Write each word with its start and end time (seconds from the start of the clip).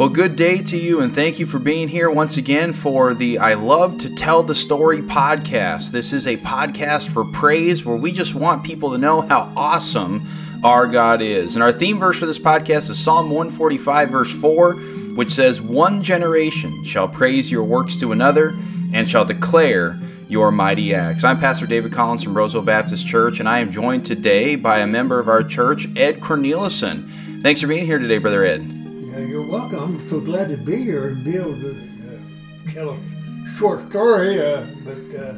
Well, 0.00 0.08
good 0.08 0.34
day 0.34 0.62
to 0.62 0.78
you, 0.78 1.02
and 1.02 1.14
thank 1.14 1.38
you 1.38 1.44
for 1.44 1.58
being 1.58 1.88
here 1.88 2.10
once 2.10 2.38
again 2.38 2.72
for 2.72 3.12
the 3.12 3.36
I 3.36 3.52
Love 3.52 3.98
to 3.98 4.08
Tell 4.08 4.42
the 4.42 4.54
Story 4.54 5.02
podcast. 5.02 5.90
This 5.90 6.14
is 6.14 6.26
a 6.26 6.38
podcast 6.38 7.10
for 7.10 7.22
praise 7.22 7.84
where 7.84 7.98
we 7.98 8.10
just 8.10 8.34
want 8.34 8.64
people 8.64 8.92
to 8.92 8.96
know 8.96 9.20
how 9.20 9.52
awesome 9.54 10.26
our 10.64 10.86
God 10.86 11.20
is. 11.20 11.54
And 11.54 11.62
our 11.62 11.70
theme 11.70 11.98
verse 11.98 12.18
for 12.18 12.24
this 12.24 12.38
podcast 12.38 12.88
is 12.88 12.98
Psalm 12.98 13.28
145, 13.28 14.08
verse 14.08 14.32
4, 14.32 14.72
which 15.16 15.32
says, 15.32 15.60
One 15.60 16.02
generation 16.02 16.82
shall 16.86 17.06
praise 17.06 17.50
your 17.50 17.64
works 17.64 17.98
to 17.98 18.10
another 18.10 18.58
and 18.94 19.10
shall 19.10 19.26
declare 19.26 20.00
your 20.28 20.50
mighty 20.50 20.94
acts. 20.94 21.24
I'm 21.24 21.38
Pastor 21.38 21.66
David 21.66 21.92
Collins 21.92 22.22
from 22.22 22.34
Roseville 22.34 22.62
Baptist 22.62 23.06
Church, 23.06 23.38
and 23.38 23.46
I 23.46 23.58
am 23.58 23.70
joined 23.70 24.06
today 24.06 24.56
by 24.56 24.78
a 24.78 24.86
member 24.86 25.20
of 25.20 25.28
our 25.28 25.42
church, 25.42 25.88
Ed 25.94 26.20
Cornelison. 26.20 27.42
Thanks 27.42 27.60
for 27.60 27.66
being 27.66 27.84
here 27.84 27.98
today, 27.98 28.16
Brother 28.16 28.46
Ed. 28.46 28.79
You're 29.18 29.42
welcome. 29.42 29.96
I'm 29.96 30.08
so 30.08 30.20
glad 30.20 30.48
to 30.50 30.56
be 30.56 30.76
here 30.76 31.08
and 31.08 31.24
be 31.24 31.36
able 31.36 31.56
to 31.60 31.70
uh, 31.70 32.70
tell 32.72 32.90
a 32.90 33.56
short 33.56 33.90
story, 33.90 34.40
uh, 34.40 34.66
but 34.84 34.98
uh, 35.18 35.34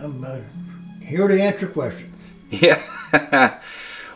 uh 0.00 0.04
I'm 0.04 0.44
here 1.00 1.28
to 1.28 1.40
answer 1.40 1.68
questions. 1.68 2.14
Yeah. 2.50 3.60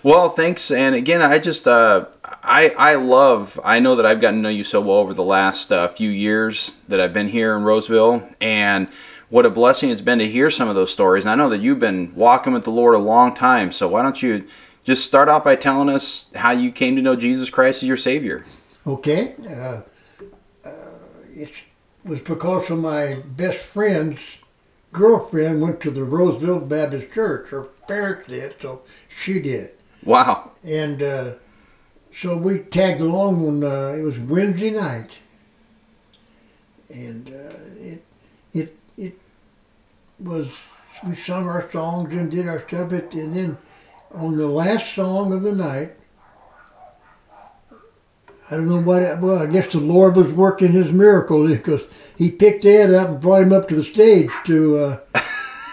well, 0.03 0.29
thanks. 0.31 0.71
And 0.71 0.95
again, 0.95 1.23
I 1.23 1.39
just 1.39 1.67
I 1.69 2.05
I 2.45 2.97
love. 2.97 3.61
I 3.65 3.79
know 3.79 3.95
that 3.95 4.05
I've 4.05 4.21
gotten 4.21 4.41
to 4.41 4.43
know 4.43 4.49
you 4.49 4.65
so 4.65 4.81
well 4.81 4.99
over 4.99 5.15
the 5.15 5.23
last 5.23 5.73
few 5.97 6.11
years 6.11 6.73
that 6.89 7.01
I've 7.01 7.13
been 7.13 7.29
here 7.29 7.57
in 7.57 7.63
Roseville, 7.63 8.29
and 8.41 8.89
what 9.31 9.47
a 9.47 9.51
blessing 9.51 9.91
it's 9.91 10.01
been 10.01 10.19
to 10.19 10.29
hear 10.29 10.51
some 10.51 10.69
of 10.69 10.75
those 10.75 10.93
stories. 10.93 11.25
And 11.25 11.31
I 11.31 11.35
know 11.37 11.49
that 11.49 11.61
you've 11.61 11.81
been 11.81 12.15
walking 12.15 12.53
with 12.53 12.65
the 12.65 12.71
Lord 12.71 12.95
a 12.95 12.99
long 12.99 13.35
time. 13.35 13.73
So 13.73 13.89
why 13.89 14.03
don't 14.03 14.23
you 14.23 14.47
just 14.87 15.05
start 15.05 15.29
out 15.29 15.45
by 15.45 15.57
telling 15.57 15.89
us 15.89 16.27
how 16.37 16.53
you 16.53 16.71
came 16.71 16.95
to 16.95 17.03
know 17.03 17.17
Jesus 17.17 17.51
Christ 17.51 17.83
as 17.83 17.89
your 17.89 17.97
Savior? 17.97 18.45
Okay. 18.87 19.35
Uh, 19.45 19.81
uh, 20.65 20.71
it 21.35 21.51
was 22.05 22.21
because 22.21 22.71
of 22.71 22.79
my 22.79 23.17
best 23.37 23.59
friend's 23.59 24.21
girlfriend 24.93 25.61
went 25.61 25.81
to 25.81 25.91
the 25.91 26.05
Roseville 26.05 26.61
Baptist 26.61 27.13
Church. 27.13 27.51
Her 27.51 27.65
parents 27.89 28.29
did, 28.29 28.55
so 28.63 28.83
she 29.25 29.41
did. 29.41 29.73
Wow. 30.05 30.53
And 30.63 31.03
uh, 31.03 31.33
so 32.15 32.37
we 32.37 32.61
tagged 32.61 33.01
along 33.01 33.45
on, 33.45 33.65
uh, 33.65 33.97
it 33.99 34.03
was 34.03 34.21
Wednesday 34.21 34.71
night. 34.71 35.11
And 36.89 37.29
uh, 37.29 37.83
it, 37.83 38.05
it, 38.55 38.79
it 38.97 39.19
was, 40.21 40.49
we 41.05 41.17
sung 41.17 41.49
our 41.49 41.69
songs 41.73 42.15
and 42.15 42.31
did 42.31 42.47
our 42.47 42.61
stuff, 42.69 42.93
and 42.93 43.35
then 43.35 43.59
on 44.15 44.37
the 44.37 44.47
last 44.47 44.95
song 44.95 45.33
of 45.33 45.43
the 45.43 45.53
night, 45.53 45.93
I 48.51 48.55
don't 48.55 48.69
know 48.69 48.81
what, 48.81 49.03
it, 49.03 49.19
well, 49.19 49.43
I 49.43 49.47
guess 49.47 49.73
the 49.73 49.81
Lord 49.81 50.17
was 50.17 50.33
working 50.33 50.73
his 50.73 50.93
miracle 50.93 51.49
because 51.49 51.83
he 52.17 52.31
picked 52.31 52.65
Ed 52.65 52.95
up 52.95 53.09
and 53.09 53.21
brought 53.21 53.43
him 53.43 53.53
up 53.53 53.69
to 53.69 53.75
the 53.75 53.85
stage 53.85 54.31
to, 54.45 54.79
uh, 54.79 54.99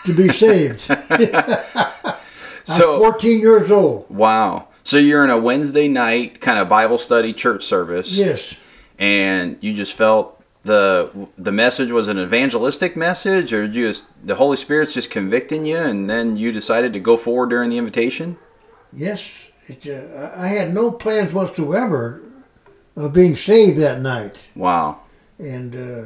to 0.06 0.14
be 0.14 0.30
saved. 0.34 0.82
so, 2.64 2.96
I'm 2.96 3.00
14 3.00 3.40
years 3.40 3.70
old. 3.70 4.10
Wow. 4.10 4.70
So 4.84 4.98
you're 4.98 5.24
in 5.24 5.30
a 5.30 5.38
Wednesday 5.38 5.88
night 5.88 6.42
kind 6.42 6.60
of 6.60 6.68
Bible 6.68 6.98
study 6.98 7.32
church 7.32 7.64
service. 7.64 8.12
Yes. 8.12 8.56
And 8.98 9.58
you 9.62 9.74
just 9.74 9.94
felt 9.94 10.43
the 10.64 11.28
the 11.38 11.52
message 11.52 11.92
was 11.92 12.08
an 12.08 12.18
evangelistic 12.18 12.96
message, 12.96 13.52
or 13.52 13.68
just 13.68 14.06
the 14.24 14.36
Holy 14.36 14.58
Spirit's 14.58 14.94
just 14.94 15.10
convicting 15.10 15.66
you, 15.66 15.78
and 15.78 16.10
then 16.10 16.38
you 16.38 16.52
decided 16.52 16.94
to 16.94 17.00
go 17.00 17.18
forward 17.18 17.50
during 17.50 17.70
the 17.70 17.78
invitation. 17.78 18.38
Yes, 18.92 19.30
it, 19.68 19.88
uh, 19.88 20.32
I 20.36 20.48
had 20.48 20.74
no 20.74 20.92
plans 20.92 21.34
whatsoever 21.34 22.22
of 22.96 23.14
being 23.14 23.36
saved 23.36 23.80
that 23.80 24.02
night. 24.02 24.38
Wow. 24.56 25.02
And 25.40 25.76
uh, 25.76 26.06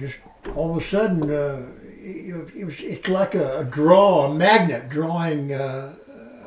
just 0.00 0.16
all 0.54 0.76
of 0.76 0.82
a 0.82 0.86
sudden, 0.86 1.30
uh, 1.30 1.66
it, 1.84 2.50
it, 2.56 2.64
was 2.64 2.74
it's 2.78 3.08
like 3.08 3.34
a, 3.34 3.60
a, 3.60 3.64
draw, 3.64 4.26
a 4.26 4.34
magnet 4.34 4.88
drawing 4.88 5.52
uh, 5.52 5.94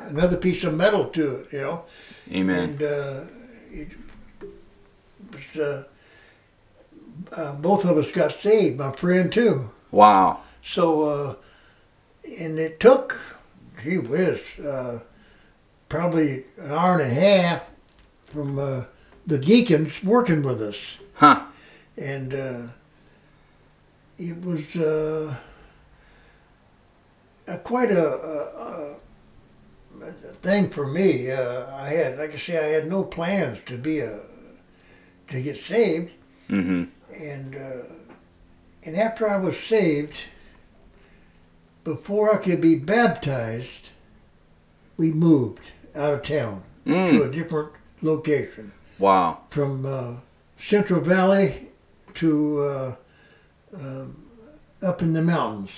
another 0.08 0.36
piece 0.36 0.64
of 0.64 0.74
metal 0.74 1.06
to 1.10 1.36
it, 1.36 1.52
you 1.52 1.60
know. 1.60 1.84
Amen. 2.32 2.70
And 2.70 2.82
uh, 2.82 3.20
it 3.70 3.88
was, 5.32 5.84
uh, 7.32 7.40
uh, 7.40 7.52
both 7.54 7.84
of 7.84 7.96
us 7.98 8.10
got 8.10 8.40
saved, 8.40 8.78
my 8.78 8.92
friend 8.92 9.32
too. 9.32 9.70
Wow. 9.90 10.40
So, 10.64 11.08
uh, 11.08 11.34
and 12.38 12.58
it 12.58 12.80
took, 12.80 13.20
gee 13.82 13.98
whiz, 13.98 14.40
uh, 14.58 14.98
probably 15.88 16.44
an 16.58 16.72
hour 16.72 16.98
and 16.98 17.10
a 17.10 17.14
half 17.14 17.62
from 18.26 18.58
uh, 18.58 18.84
the 19.26 19.38
deacons 19.38 19.92
working 20.02 20.42
with 20.42 20.60
us. 20.60 20.98
Huh. 21.14 21.44
And 21.96 22.70
it 24.18 24.44
was 24.44 24.74
a, 24.76 25.38
quite 27.62 27.90
a, 27.90 28.06
a, 28.06 28.96
thing 30.42 30.68
for 30.70 30.86
me. 30.86 31.30
Uh, 31.30 31.66
I 31.74 31.88
had, 31.88 32.18
like 32.18 32.34
I 32.34 32.38
say, 32.38 32.58
I 32.58 32.68
had 32.68 32.88
no 32.88 33.02
plans 33.02 33.58
to 33.66 33.78
be 33.78 34.00
a 34.00 34.20
to 35.28 35.42
get 35.42 35.62
saved. 35.64 36.12
Mm-hmm. 36.48 36.84
And 37.18 37.54
uh, 37.54 37.84
and 38.82 38.96
after 38.96 39.28
I 39.28 39.36
was 39.36 39.58
saved, 39.58 40.14
before 41.84 42.34
I 42.34 42.38
could 42.38 42.60
be 42.60 42.76
baptized, 42.76 43.90
we 44.96 45.12
moved 45.12 45.62
out 45.94 46.14
of 46.14 46.22
town 46.22 46.62
mm. 46.86 47.10
to 47.10 47.24
a 47.24 47.30
different 47.30 47.72
location. 48.02 48.72
Wow! 48.98 49.40
From 49.50 49.86
uh, 49.86 50.14
Central 50.58 51.00
Valley 51.00 51.68
to 52.14 52.60
uh, 52.60 52.94
um, 53.74 54.24
up 54.82 55.02
in 55.02 55.12
the 55.12 55.22
mountains, 55.22 55.70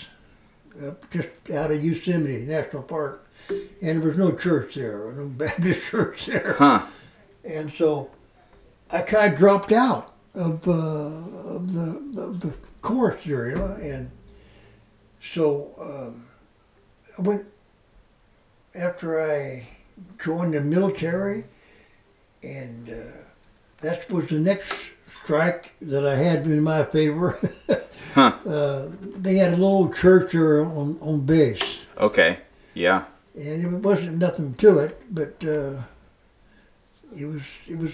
up 0.85 1.11
just 1.11 1.29
out 1.53 1.71
of 1.71 1.85
Yosemite 1.85 2.43
National 2.43 2.83
Park 2.83 3.29
and 3.49 4.03
there 4.03 4.09
was 4.09 4.19
no 4.19 4.33
church 4.33 4.75
there, 4.75 5.13
no 5.13 5.25
Baptist 5.27 5.81
church 5.89 6.27
there. 6.27 6.55
Huh. 6.59 6.87
And 7.45 7.73
so 7.73 8.11
I 8.91 9.03
kind 9.03 9.33
of 9.33 9.39
dropped 9.39 9.73
out 9.73 10.15
of, 10.39 10.69
uh, 10.69 10.73
of, 10.73 11.73
the, 11.73 12.21
of 12.21 12.41
the 12.41 12.53
course 12.83 13.27
know, 13.27 13.77
and 13.81 14.11
so 15.21 15.71
um, 15.81 16.27
I 17.19 17.23
went 17.23 17.45
after 18.75 19.21
I 19.21 19.69
joined 20.23 20.55
the 20.55 20.61
military, 20.61 21.45
and 22.43 22.89
uh, 22.89 23.19
that 23.81 24.11
was 24.11 24.29
the 24.29 24.39
next 24.39 24.73
strike 25.23 25.73
that 25.83 26.07
I 26.07 26.15
had 26.17 26.45
in 26.47 26.63
my 26.63 26.85
favor. 26.85 27.39
huh. 28.15 28.33
Uh, 28.47 28.89
they 29.17 29.37
had 29.37 29.55
a 29.55 29.57
little 29.57 29.93
church 29.93 30.33
there 30.33 30.65
on, 30.65 30.99
on 31.01 31.21
base. 31.21 31.87
Okay. 31.99 32.39
Yeah 32.75 33.05
and 33.39 33.65
it 33.65 33.79
wasn't 33.83 34.19
nothing 34.19 34.55
to 34.55 34.79
it, 34.79 35.01
but 35.11 35.35
uh, 35.45 35.81
it 37.17 37.25
was 37.25 37.43
it 37.69 37.79
was 37.79 37.93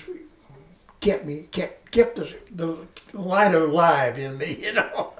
kept 1.04 1.26
me 1.26 1.47
kept 1.53 1.91
kept 1.91 2.16
the, 2.16 2.34
the 2.50 2.78
light 3.12 3.54
alive 3.54 4.19
in 4.19 4.38
me, 4.38 4.59
you 4.62 4.72
know. 4.72 5.12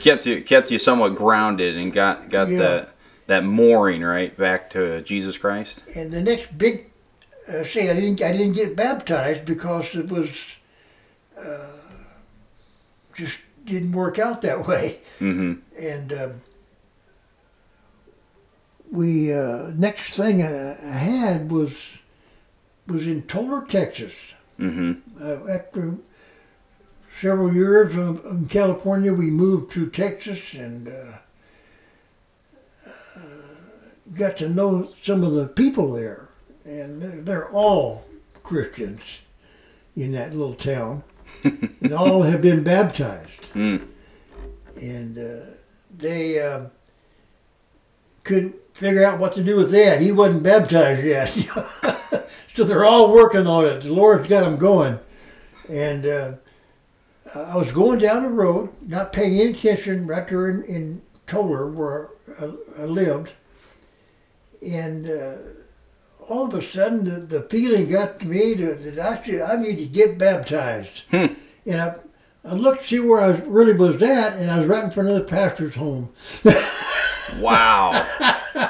Kept 0.00 0.26
you 0.26 0.42
kept 0.42 0.70
you 0.70 0.78
somewhat 0.78 1.14
grounded 1.14 1.76
and 1.76 1.92
got 1.92 2.30
got 2.30 2.48
yeah. 2.48 2.58
that 2.58 2.94
that 3.26 3.44
mooring 3.44 4.02
right 4.02 4.36
back 4.36 4.70
to 4.70 5.02
Jesus 5.02 5.36
Christ. 5.36 5.82
And 5.94 6.10
the 6.12 6.22
next 6.22 6.56
big 6.56 6.90
uh, 7.48 7.64
say 7.64 7.90
I 7.90 7.94
didn't 7.94 8.22
I 8.22 8.32
didn't 8.32 8.54
get 8.54 8.74
baptized 8.74 9.44
because 9.44 9.94
it 9.94 10.08
was 10.08 10.30
uh, 11.38 11.66
just 13.14 13.38
didn't 13.64 13.92
work 13.92 14.18
out 14.18 14.42
that 14.42 14.66
way. 14.66 15.00
Mm-hmm. 15.20 15.54
And 15.78 16.12
um, 16.12 16.40
we 18.90 19.34
uh, 19.34 19.70
next 19.74 20.16
thing 20.16 20.42
I, 20.42 20.74
had 20.82 21.50
was 21.50 21.74
was 22.86 23.06
in 23.06 23.22
Tolar, 23.22 23.66
Texas. 23.66 24.14
Mm-hmm. 24.58 25.22
Uh, 25.22 25.52
after 25.52 25.96
several 27.20 27.52
years 27.54 27.94
of, 27.94 28.24
in 28.26 28.48
California, 28.48 29.12
we 29.12 29.30
moved 29.30 29.72
to 29.72 29.88
Texas 29.88 30.54
and 30.54 30.88
uh, 30.88 31.18
uh, 32.86 33.20
got 34.14 34.36
to 34.38 34.48
know 34.48 34.92
some 35.02 35.22
of 35.22 35.32
the 35.34 35.46
people 35.46 35.92
there, 35.92 36.28
and 36.64 37.02
they're, 37.02 37.22
they're 37.22 37.48
all 37.50 38.04
Christians 38.42 39.00
in 39.94 40.12
that 40.12 40.32
little 40.32 40.54
town, 40.54 41.02
and 41.44 41.92
all 41.92 42.22
have 42.22 42.40
been 42.40 42.62
baptized, 42.62 43.52
mm. 43.54 43.86
and 44.80 45.18
uh, 45.18 45.46
they 45.96 46.38
uh, 46.38 46.66
couldn't 48.24 48.56
figure 48.76 49.04
out 49.04 49.18
what 49.18 49.34
to 49.34 49.42
do 49.42 49.56
with 49.56 49.70
that. 49.70 50.00
He 50.00 50.12
wasn't 50.12 50.42
baptized 50.42 51.02
yet. 51.02 51.28
so 52.54 52.64
they're 52.64 52.84
all 52.84 53.10
working 53.12 53.46
on 53.46 53.64
it. 53.64 53.80
The 53.80 53.92
Lord's 53.92 54.28
got 54.28 54.44
them 54.44 54.56
going. 54.56 54.98
And 55.68 56.06
uh, 56.06 56.32
I 57.34 57.56
was 57.56 57.72
going 57.72 57.98
down 57.98 58.22
the 58.22 58.28
road, 58.28 58.70
not 58.82 59.12
paying 59.12 59.40
any 59.40 59.52
attention 59.52 60.06
right 60.06 60.28
there 60.28 60.50
in, 60.50 60.62
in 60.64 61.02
Tolar 61.26 61.70
where 61.70 62.10
I, 62.38 62.50
I 62.82 62.84
lived. 62.84 63.32
And 64.60 65.08
uh, 65.08 65.36
all 66.28 66.46
of 66.46 66.54
a 66.54 66.62
sudden 66.62 67.04
the, 67.04 67.26
the 67.26 67.42
feeling 67.48 67.90
got 67.90 68.20
to 68.20 68.26
me 68.26 68.56
to, 68.56 68.74
that 68.74 68.98
I 68.98 69.24
should 69.24 69.40
I 69.40 69.56
need 69.56 69.76
to 69.76 69.86
get 69.86 70.18
baptized. 70.18 71.04
Hmm. 71.10 71.26
And 71.64 71.80
I, 71.80 71.94
I 72.44 72.52
looked 72.52 72.82
to 72.82 72.88
see 72.88 73.00
where 73.00 73.20
I 73.20 73.28
was, 73.28 73.40
really 73.40 73.72
was 73.72 74.00
at, 74.02 74.34
and 74.34 74.50
I 74.50 74.58
was 74.58 74.68
right 74.68 74.84
in 74.84 74.90
front 74.90 75.08
of 75.08 75.14
the 75.14 75.22
pastor's 75.22 75.74
home. 75.74 76.12
Wow. 77.38 78.06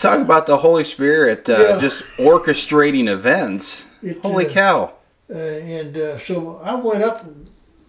Talk 0.00 0.20
about 0.20 0.46
the 0.46 0.56
Holy 0.58 0.84
Spirit 0.84 1.48
uh, 1.48 1.58
Yeah. 1.58 1.78
just 1.78 2.02
orchestrating 2.16 3.06
events. 3.06 3.84
It, 4.02 4.18
Holy 4.22 4.46
uh, 4.46 4.50
cow. 4.50 4.94
Uh, 5.28 5.34
and 5.34 5.96
uh, 5.96 6.18
so 6.18 6.58
I 6.62 6.74
went 6.74 7.04
up 7.04 7.26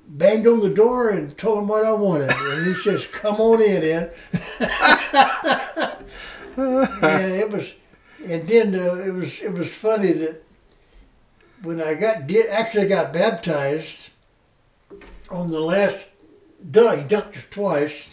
banged 0.07 0.45
on 0.45 0.59
the 0.59 0.69
door 0.69 1.09
and 1.09 1.37
told 1.37 1.59
him 1.59 1.67
what 1.69 1.85
I 1.85 1.93
wanted. 1.93 2.31
And 2.31 2.65
he 2.65 2.73
says, 2.81 3.07
come 3.11 3.39
on 3.39 3.61
in, 3.61 3.83
Ed. 3.83 4.13
and 6.57 7.33
it 7.33 7.49
was, 7.49 7.71
and 8.27 8.47
then 8.47 8.75
uh, 8.75 8.95
it 8.95 9.13
was 9.13 9.29
it 9.41 9.53
was 9.53 9.69
funny 9.69 10.11
that 10.11 10.43
when 11.63 11.81
I 11.81 11.93
got 11.93 12.27
did 12.27 12.47
actually 12.47 12.87
got 12.87 13.13
baptized 13.13 14.09
on 15.29 15.49
the 15.49 15.61
last 15.61 15.97
dunk, 16.69 16.99
he 16.99 17.15
dunked 17.15 17.37
us 17.37 17.43
twice. 17.49 18.03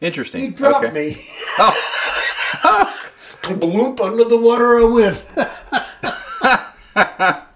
Interesting. 0.00 0.40
He 0.40 0.48
dropped 0.48 0.86
okay. 0.86 1.14
me. 1.14 1.26
Oh. 1.58 2.96
Bloop 3.42 4.00
under 4.00 4.24
the 4.24 4.36
water 4.36 4.78
I 4.78 4.84
went. 4.84 5.22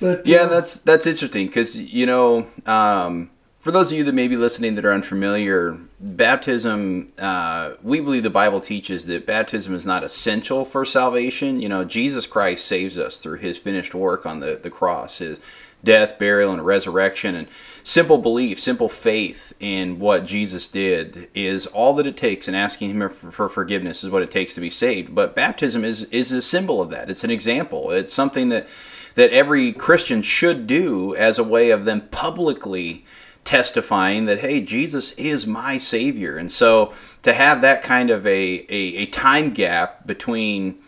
but 0.00 0.26
Yeah, 0.26 0.42
uh, 0.42 0.46
that's 0.46 0.78
that's 0.78 1.06
interesting 1.06 1.46
because 1.46 1.76
you 1.76 2.06
know, 2.06 2.46
um, 2.66 3.30
for 3.60 3.70
those 3.70 3.90
of 3.90 3.98
you 3.98 4.04
that 4.04 4.12
may 4.12 4.28
be 4.28 4.36
listening 4.36 4.74
that 4.74 4.84
are 4.84 4.92
unfamiliar, 4.92 5.78
baptism. 6.00 7.12
Uh, 7.18 7.72
we 7.82 8.00
believe 8.00 8.22
the 8.22 8.30
Bible 8.30 8.60
teaches 8.60 9.06
that 9.06 9.26
baptism 9.26 9.74
is 9.74 9.86
not 9.86 10.04
essential 10.04 10.64
for 10.64 10.84
salvation. 10.84 11.60
You 11.60 11.68
know, 11.68 11.84
Jesus 11.84 12.26
Christ 12.26 12.66
saves 12.66 12.98
us 12.98 13.18
through 13.18 13.38
His 13.38 13.56
finished 13.56 13.94
work 13.94 14.26
on 14.26 14.40
the 14.40 14.58
the 14.62 14.70
cross, 14.70 15.18
His 15.18 15.38
death, 15.84 16.18
burial, 16.18 16.52
and 16.52 16.64
resurrection, 16.64 17.34
and 17.34 17.48
simple 17.82 18.18
belief, 18.18 18.58
simple 18.58 18.88
faith 18.88 19.52
in 19.60 19.98
what 19.98 20.24
Jesus 20.26 20.68
did 20.68 21.28
is 21.34 21.66
all 21.68 21.94
that 21.94 22.06
it 22.06 22.16
takes, 22.16 22.48
and 22.48 22.56
asking 22.56 22.90
Him 22.90 23.08
for, 23.08 23.30
for 23.30 23.48
forgiveness 23.48 24.02
is 24.02 24.10
what 24.10 24.22
it 24.22 24.30
takes 24.30 24.54
to 24.54 24.60
be 24.60 24.70
saved. 24.70 25.14
But 25.14 25.36
baptism 25.36 25.84
is 25.84 26.04
is 26.04 26.32
a 26.32 26.42
symbol 26.42 26.80
of 26.80 26.90
that. 26.90 27.10
It's 27.10 27.24
an 27.24 27.30
example. 27.30 27.90
It's 27.90 28.12
something 28.12 28.48
that 28.48 28.66
that 29.14 29.30
every 29.30 29.72
Christian 29.72 30.22
should 30.22 30.66
do 30.66 31.14
as 31.14 31.38
a 31.38 31.44
way 31.44 31.70
of 31.70 31.84
them 31.84 32.08
publicly 32.10 33.04
testifying 33.44 34.24
that 34.24 34.38
hey 34.38 34.58
jesus 34.58 35.12
is 35.12 35.46
my 35.46 35.76
savior 35.76 36.38
and 36.38 36.50
so 36.50 36.92
to 37.22 37.34
have 37.34 37.60
that 37.60 37.82
kind 37.82 38.08
of 38.08 38.26
a, 38.26 38.64
a, 38.70 38.96
a 38.96 39.06
time 39.06 39.52
gap 39.52 40.06
between 40.06 40.78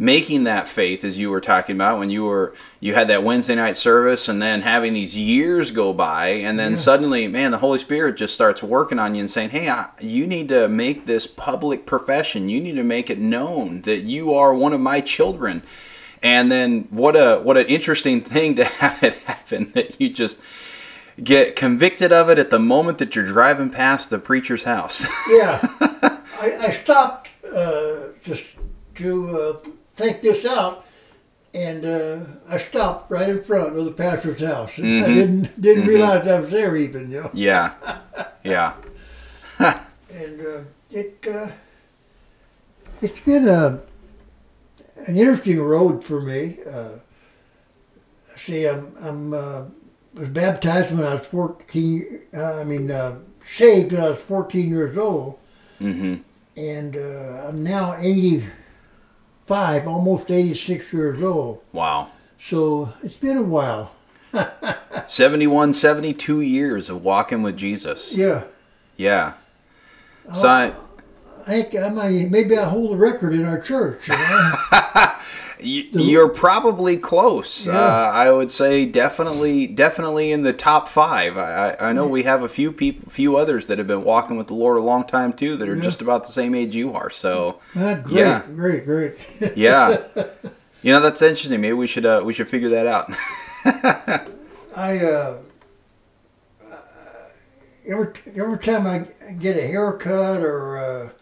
making 0.00 0.44
that 0.44 0.68
faith 0.68 1.04
as 1.04 1.18
you 1.18 1.28
were 1.28 1.40
talking 1.40 1.74
about 1.74 1.98
when 1.98 2.08
you 2.08 2.22
were 2.22 2.54
you 2.78 2.94
had 2.94 3.08
that 3.08 3.24
wednesday 3.24 3.56
night 3.56 3.76
service 3.76 4.28
and 4.28 4.40
then 4.40 4.62
having 4.62 4.92
these 4.92 5.16
years 5.16 5.72
go 5.72 5.92
by 5.92 6.28
and 6.28 6.56
then 6.56 6.76
suddenly 6.76 7.26
man 7.26 7.50
the 7.50 7.58
holy 7.58 7.80
spirit 7.80 8.16
just 8.16 8.32
starts 8.32 8.62
working 8.62 9.00
on 9.00 9.16
you 9.16 9.20
and 9.20 9.30
saying 9.30 9.50
hey 9.50 9.68
I, 9.68 9.88
you 10.00 10.26
need 10.26 10.48
to 10.48 10.68
make 10.68 11.06
this 11.06 11.26
public 11.26 11.86
profession. 11.86 12.48
You 12.48 12.60
need 12.60 12.76
to 12.76 12.84
make 12.84 13.10
it 13.10 13.18
known 13.18 13.82
that 13.82 14.02
you 14.02 14.32
are 14.32 14.54
one 14.54 14.72
of 14.72 14.80
my 14.80 15.00
children. 15.00 15.62
And 16.22 16.50
then 16.50 16.88
what 16.90 17.16
a 17.16 17.40
what 17.40 17.56
an 17.56 17.66
interesting 17.66 18.20
thing 18.20 18.56
to 18.56 18.64
have 18.82 19.02
it 19.02 19.14
happen 19.18 19.72
that 19.74 20.00
you 20.00 20.10
just 20.10 20.38
get 21.22 21.56
convicted 21.56 22.12
of 22.12 22.30
it 22.30 22.38
at 22.38 22.50
the 22.50 22.58
moment 22.58 22.98
that 22.98 23.16
you're 23.16 23.24
driving 23.24 23.70
past 23.70 24.10
the 24.10 24.18
preacher's 24.18 24.62
house. 24.62 25.02
yeah, 25.28 25.58
I, 26.40 26.56
I 26.60 26.70
stopped 26.70 27.28
uh, 27.44 28.08
just 28.22 28.44
to 28.96 29.40
uh, 29.40 29.68
think 29.98 30.22
this 30.22 30.44
out, 30.44 30.84
and 31.52 31.84
uh, 31.84 32.20
I 32.48 32.56
stopped 32.56 33.10
right 33.10 33.28
in 33.28 33.42
front 33.42 33.76
of 33.76 33.84
the 33.84 33.90
pastor's 33.92 34.40
house. 34.40 34.70
And 34.78 35.04
I 35.04 35.08
didn't 35.08 35.60
didn't 35.60 35.84
Mhm. 35.84 35.88
realize 35.88 36.26
I 36.28 36.40
was 36.40 36.50
there 36.50 36.76
even, 36.76 37.10
you 37.10 37.22
know. 37.22 37.30
yeah, 37.34 37.72
yeah, 38.44 38.74
And 39.58 40.40
uh, 40.40 40.60
it 40.90 41.18
uh, 41.30 41.48
it's 43.02 43.20
been 43.20 43.46
a 43.48 43.80
an 45.06 45.16
interesting 45.16 45.60
road 45.60 46.04
for 46.04 46.20
me. 46.20 46.58
Uh, 46.68 46.98
see, 48.44 48.64
I'm 48.66 48.94
I'm 49.00 49.34
uh, 49.34 49.62
was 50.14 50.28
baptized 50.28 50.94
when 50.94 51.04
I 51.04 51.14
was 51.14 51.26
fourteen. 51.26 52.20
Uh, 52.34 52.54
I 52.60 52.64
mean, 52.64 52.90
uh, 52.90 53.16
saved 53.56 53.92
when 53.92 54.00
I 54.00 54.10
was 54.10 54.20
fourteen 54.20 54.68
years 54.70 54.96
old. 54.96 55.38
hmm 55.78 56.16
and 56.56 56.96
uh, 56.96 57.46
I'm 57.48 57.62
now 57.62 57.92
85, 59.48 59.88
almost 59.88 60.30
86 60.30 60.92
years 60.92 61.22
old. 61.22 61.62
wow. 61.72 62.10
So 62.40 62.92
it's 63.02 63.14
been 63.14 63.38
a 63.38 63.42
while. 63.42 63.92
71, 65.08 65.72
72 65.74 66.40
years 66.42 66.90
of 66.90 67.02
walking 67.02 67.42
with 67.42 67.56
Jesus. 67.56 68.14
Yeah, 68.14 68.44
Yeah. 68.96 69.32
Oh, 70.28 70.34
so 70.34 70.48
I, 70.48 70.74
I 71.46 71.62
think 71.62 71.74
I 71.74 71.88
might, 71.88 72.30
maybe 72.30 72.58
I 72.58 72.68
hold 72.68 72.90
the 72.90 72.96
record 72.96 73.32
in 73.32 73.46
our 73.46 73.58
church. 73.58 74.06
You 74.06 74.14
know? 74.14 74.52
you're 75.60 76.28
probably 76.28 76.96
close. 76.96 77.66
Yeah. 77.66 77.72
Uh, 77.78 78.10
I 78.12 78.30
would 78.30 78.50
say 78.50 78.84
definitely, 78.84 79.66
definitely 79.66 80.30
in 80.32 80.42
the 80.42 80.52
top 80.52 80.88
five. 80.88 81.36
I, 81.36 81.76
I 81.80 81.92
know 81.92 82.06
we 82.06 82.22
have 82.24 82.42
a 82.42 82.48
few 82.48 82.70
people, 82.72 83.10
few 83.10 83.36
others 83.36 83.66
that 83.66 83.78
have 83.78 83.86
been 83.86 84.04
walking 84.04 84.36
with 84.36 84.46
the 84.48 84.54
Lord 84.54 84.76
a 84.78 84.80
long 84.82 85.04
time 85.06 85.32
too, 85.32 85.56
that 85.56 85.68
are 85.68 85.76
Yeah. 85.76 85.82
just 85.82 86.00
about 86.00 86.24
the 86.26 86.32
same 86.32 86.54
age 86.54 86.74
you 86.74 86.92
are. 86.94 87.10
So 87.10 87.60
Ah, 87.76 87.94
great, 87.94 88.14
Yeah. 88.16 88.42
great, 88.54 88.84
great. 88.84 89.14
yeah, 89.56 89.98
you 90.82 90.92
know 90.92 91.00
that's 91.00 91.22
interesting. 91.22 91.60
Maybe 91.60 91.72
we 91.74 91.86
should 91.86 92.06
uh, 92.06 92.22
we 92.24 92.32
should 92.32 92.48
figure 92.48 92.68
that 92.70 92.86
out. 92.86 93.10
I 94.76 94.98
uh, 95.04 95.36
every 97.86 98.12
every 98.36 98.58
time 98.58 98.86
I 98.86 99.06
get 99.40 99.56
a 99.56 99.66
haircut 99.66 100.40
or 100.42 101.12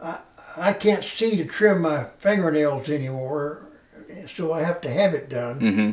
uh, 0.00 0.04
I 0.04 0.18
I 0.56 0.72
can't 0.72 1.04
see 1.04 1.36
to 1.36 1.44
trim 1.44 1.82
my 1.82 2.04
fingernails 2.20 2.88
anymore, 2.88 3.62
so 4.36 4.52
I 4.52 4.62
have 4.62 4.80
to 4.82 4.90
have 4.90 5.14
it 5.14 5.28
done. 5.28 5.60
hmm 5.60 5.90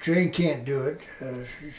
Jane 0.00 0.30
can't 0.30 0.64
do 0.64 0.82
it. 0.82 1.00
Uh, 1.20 1.44
she's 1.60 1.72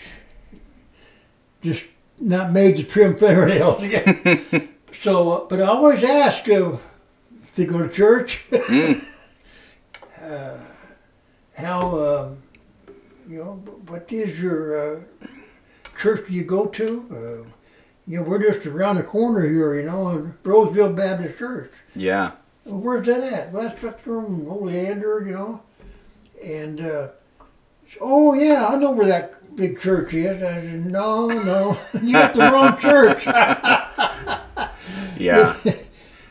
just 1.61 1.83
not 2.19 2.51
made 2.53 2.77
to 2.77 2.83
trim 2.83 3.17
fingernails 3.17 3.81
so, 5.01 5.31
uh, 5.31 5.45
but 5.49 5.61
I 5.61 5.65
always 5.67 6.03
ask 6.03 6.47
uh, 6.47 6.77
if 7.43 7.55
they 7.55 7.65
go 7.65 7.79
to 7.85 7.89
church, 7.93 8.43
Mm. 8.51 9.03
uh, 10.21 10.57
how, 11.55 11.79
um, 11.99 12.37
you 13.29 13.39
know, 13.39 13.53
what 13.87 14.11
is 14.11 14.39
your 14.39 14.95
uh, 14.97 14.99
church 15.97 16.27
do 16.27 16.33
you 16.33 16.43
go 16.43 16.65
to? 16.67 17.05
Uh, 17.11 17.49
you 18.07 18.17
know, 18.17 18.23
we're 18.23 18.39
just 18.51 18.65
around 18.65 18.95
the 18.97 19.03
corner 19.03 19.41
here, 19.47 19.75
you 19.75 19.83
know, 19.85 20.31
Roseville 20.43 20.93
Baptist 20.93 21.37
Church. 21.39 21.71
Yeah. 21.95 22.31
Well, 22.65 22.79
where's 22.79 23.05
that 23.07 23.21
at? 23.23 23.51
Well, 23.51 23.73
that's 23.81 24.01
from 24.01 24.47
Oleander, 24.49 25.23
you 25.25 25.33
know. 25.33 25.61
And, 26.43 26.81
uh, 26.81 27.07
oh, 28.01 28.33
yeah, 28.33 28.67
I 28.67 28.75
know 28.75 28.91
where 28.91 29.07
that 29.07 29.55
big 29.55 29.79
church 29.79 30.13
is. 30.13 30.43
I 30.43 30.61
said, 30.61 30.85
no, 30.85 31.27
no, 31.27 31.77
you 32.01 32.13
got 32.13 32.33
the 32.33 32.51
wrong 32.51 32.77
church. 32.77 33.25
Yeah. 35.17 35.57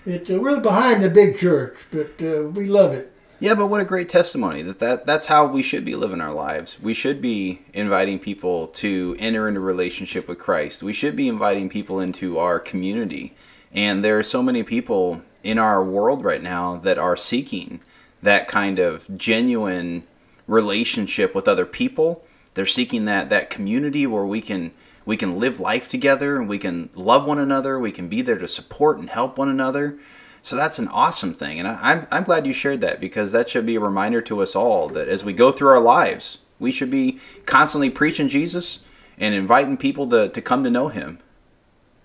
It's, 0.05 0.29
uh, 0.29 0.41
we're 0.41 0.59
behind 0.59 1.05
the 1.05 1.09
big 1.09 1.39
church, 1.39 1.77
but 1.93 2.21
uh, 2.21 2.43
we 2.49 2.67
love 2.67 2.93
it. 2.93 3.13
Yeah, 3.39 3.55
but 3.55 3.69
what 3.69 3.81
a 3.81 3.85
great 3.85 4.09
testimony 4.09 4.63
that, 4.63 4.81
that 4.81 5.07
that's 5.07 5.27
how 5.27 5.47
we 5.47 5.63
should 5.63 5.85
be 5.85 5.95
living 5.95 6.21
our 6.21 6.33
lives. 6.33 6.81
We 6.81 6.93
should 6.93 7.23
be 7.23 7.63
inviting 7.73 8.19
people 8.19 8.67
to 8.69 9.15
enter 9.21 9.47
into 9.47 9.61
relationship 9.61 10.27
with 10.27 10.41
Christ. 10.41 10.83
We 10.83 10.93
should 10.93 11.15
be 11.15 11.29
inviting 11.29 11.69
people 11.69 12.01
into 12.01 12.39
our 12.39 12.59
community. 12.59 13.37
And 13.73 14.05
there 14.05 14.19
are 14.19 14.25
so 14.25 14.43
many 14.43 14.65
people 14.65 15.23
in 15.45 15.59
our 15.59 15.85
world 15.85 16.25
right 16.25 16.43
now 16.43 16.77
that 16.79 16.99
are 16.99 17.17
seeking 17.17 17.81
that 18.23 18.49
kind 18.49 18.79
of 18.79 19.17
genuine 19.17 20.05
relationship 20.47 21.35
with 21.35 21.49
other 21.49 21.67
people. 21.67 22.25
They're 22.55 22.67
seeking 22.67 23.05
that 23.07 23.31
that 23.31 23.51
community 23.51 24.07
where 24.07 24.25
we 24.25 24.41
can 24.41 24.73
we 25.05 25.17
can 25.17 25.39
live 25.39 25.59
life 25.59 25.89
together 25.89 26.37
and 26.37 26.49
we 26.49 26.59
can 26.59 26.91
love 26.95 27.27
one 27.27 27.39
another. 27.39 27.79
We 27.79 27.93
can 27.93 28.09
be 28.09 28.23
there 28.23 28.39
to 28.39 28.49
support 28.49 28.99
and 28.99 29.11
help 29.11 29.37
one 29.37 29.49
another. 29.49 29.99
So 30.43 30.57
that's 30.57 30.79
an 30.79 30.89
awesome 30.89 31.35
thing, 31.35 31.61
and 31.61 31.69
I, 31.69 31.79
I'm 31.81 32.07
I'm 32.11 32.25
glad 32.25 32.47
you 32.47 32.53
shared 32.53 32.81
that 32.81 33.01
because 33.01 33.31
that 33.31 33.49
should 33.49 33.65
be 33.65 33.77
a 33.77 33.81
reminder 33.81 34.21
to 34.23 34.43
us 34.43 34.57
all 34.57 34.89
that 34.89 35.09
as 35.09 35.25
we 35.25 35.33
go 35.33 35.53
through 35.53 35.69
our 35.69 35.81
lives, 35.81 36.39
we 36.59 36.73
should 36.73 36.91
be 36.91 37.21
constantly 37.47 37.91
preaching 37.91 38.29
Jesus 38.29 38.81
and 39.19 39.35
inviting 39.35 39.77
people 39.77 40.09
to, 40.09 40.29
to 40.29 40.43
come 40.43 40.65
to 40.65 40.71
know 40.71 40.89
Him. 40.89 41.21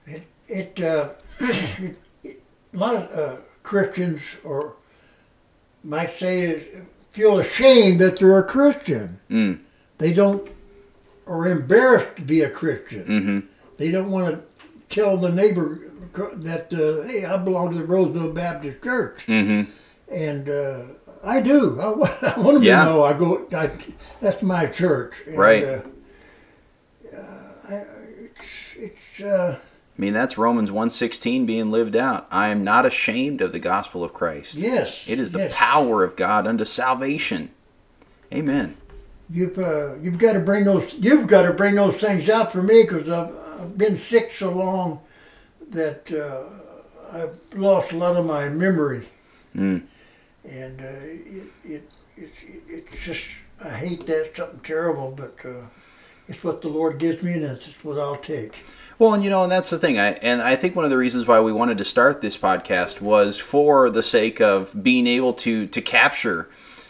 It, 0.05 0.27
it, 0.47 0.81
uh, 0.81 1.09
it, 1.39 1.97
it 2.23 2.41
a 2.73 2.77
lot 2.77 2.95
of 2.95 3.11
uh, 3.17 3.41
Christians, 3.63 4.21
or 4.43 4.75
might 5.87 6.17
say, 6.19 6.67
feel 7.13 7.39
ashamed 7.39 7.99
that 8.01 8.17
they're 8.17 8.37
a 8.39 8.43
Christian. 8.43 9.19
Mm. 9.29 9.59
They 9.97 10.13
don't, 10.13 10.47
or 11.25 11.47
embarrassed 11.47 12.17
to 12.17 12.21
be 12.21 12.41
a 12.41 12.49
Christian. 12.49 13.03
Mm-hmm. 13.05 13.39
They 13.77 13.89
don't 13.91 14.11
want 14.11 14.35
to 14.35 14.41
tell 14.93 15.17
the 15.17 15.29
neighbor 15.29 15.79
that, 16.13 16.73
uh, 16.73 17.07
hey, 17.07 17.25
I 17.25 17.37
belong 17.37 17.71
to 17.71 17.77
the 17.77 17.85
Roseville 17.85 18.33
Baptist 18.33 18.83
Church. 18.83 19.25
Mm-hmm. 19.27 19.71
And 20.13 20.49
uh, 20.49 20.81
I 21.23 21.39
do. 21.41 21.79
I, 21.81 21.85
I 22.35 22.39
want 22.39 22.55
them 22.55 22.63
Yeah. 22.63 22.85
to 22.85 22.91
know 22.91 23.03
I 23.03 23.13
go. 23.13 23.47
I, 23.55 23.71
that's 24.19 24.41
my 24.43 24.65
church. 24.65 25.13
And, 25.25 25.37
Right. 25.37 25.63
Uh, 25.63 25.81
uh, 27.15 27.19
I, 27.69 27.85
it's 28.19 28.91
it's. 29.21 29.21
I 29.97 30.01
mean, 30.01 30.13
that's 30.13 30.37
Romans 30.37 30.69
1:16 30.69 31.45
being 31.47 31.71
lived 31.71 31.95
out. 31.95 32.27
I 32.29 32.49
am 32.49 32.63
not 32.63 32.85
ashamed 32.85 33.41
of 33.41 33.51
the 33.51 33.59
gospel 33.59 34.03
of 34.03 34.13
Christ. 34.13 34.53
yes. 34.55 35.01
It 35.07 35.17
is 35.19 35.31
the 35.31 35.39
yes. 35.39 35.53
power 35.55 36.03
of 36.03 36.15
God 36.15 36.45
unto 36.45 36.65
salvation. 36.65 37.49
Amen. 38.31 38.77
You've 39.29 39.57
uh, 39.57 39.95
you've 40.01 40.19
got 40.19 40.33
to 40.33 40.39
bring 40.39 40.65
those 40.65 40.93
you've 40.95 41.27
got 41.27 41.43
to 41.43 41.53
bring 41.53 41.75
those 41.75 41.95
things 41.97 42.29
out 42.29 42.51
for 42.51 42.61
me 42.61 42.83
because 42.83 43.09
I've, 43.09 43.33
I've 43.59 43.77
been 43.77 43.99
sick 43.99 44.33
so 44.37 44.51
long 44.51 44.99
that 45.71 46.11
uh, 46.11 46.43
I've 47.17 47.35
lost 47.53 47.91
a 47.91 47.97
lot 47.97 48.15
of 48.15 48.25
my 48.25 48.47
memory, 48.49 49.07
Mm. 49.55 49.83
and 50.47 50.79
uh, 50.79 50.83
it, 50.85 51.43
it, 51.65 51.91
it 52.15 52.31
it's 52.69 53.03
just 53.03 53.21
I 53.59 53.69
hate 53.69 54.05
that 54.07 54.33
something 54.37 54.59
terrible, 54.63 55.11
but 55.11 55.35
uh, 55.43 55.65
it's 56.27 56.43
what 56.43 56.61
the 56.61 56.67
Lord 56.67 56.99
gives 56.99 57.23
me, 57.23 57.33
and 57.33 57.43
it's 57.43 57.67
what 57.83 57.99
I'll 57.99 58.17
take. 58.17 58.63
Well, 58.99 59.13
and 59.13 59.23
you 59.23 59.29
know, 59.29 59.43
and 59.43 59.51
that's 59.51 59.69
the 59.69 59.77
thing. 59.77 59.99
I 59.99 60.13
and 60.13 60.41
I 60.41 60.55
think 60.55 60.75
one 60.75 60.85
of 60.85 60.91
the 60.91 60.97
reasons 60.97 61.27
why 61.27 61.39
we 61.39 61.53
wanted 61.53 61.77
to 61.77 61.85
start 61.85 62.21
this 62.21 62.37
podcast 62.37 62.99
was 62.99 63.37
for 63.37 63.89
the 63.89 64.01
sake 64.01 64.41
of 64.41 64.83
being 64.83 65.05
able 65.05 65.33
to 65.33 65.67
to 65.67 65.81
capture 65.81 66.49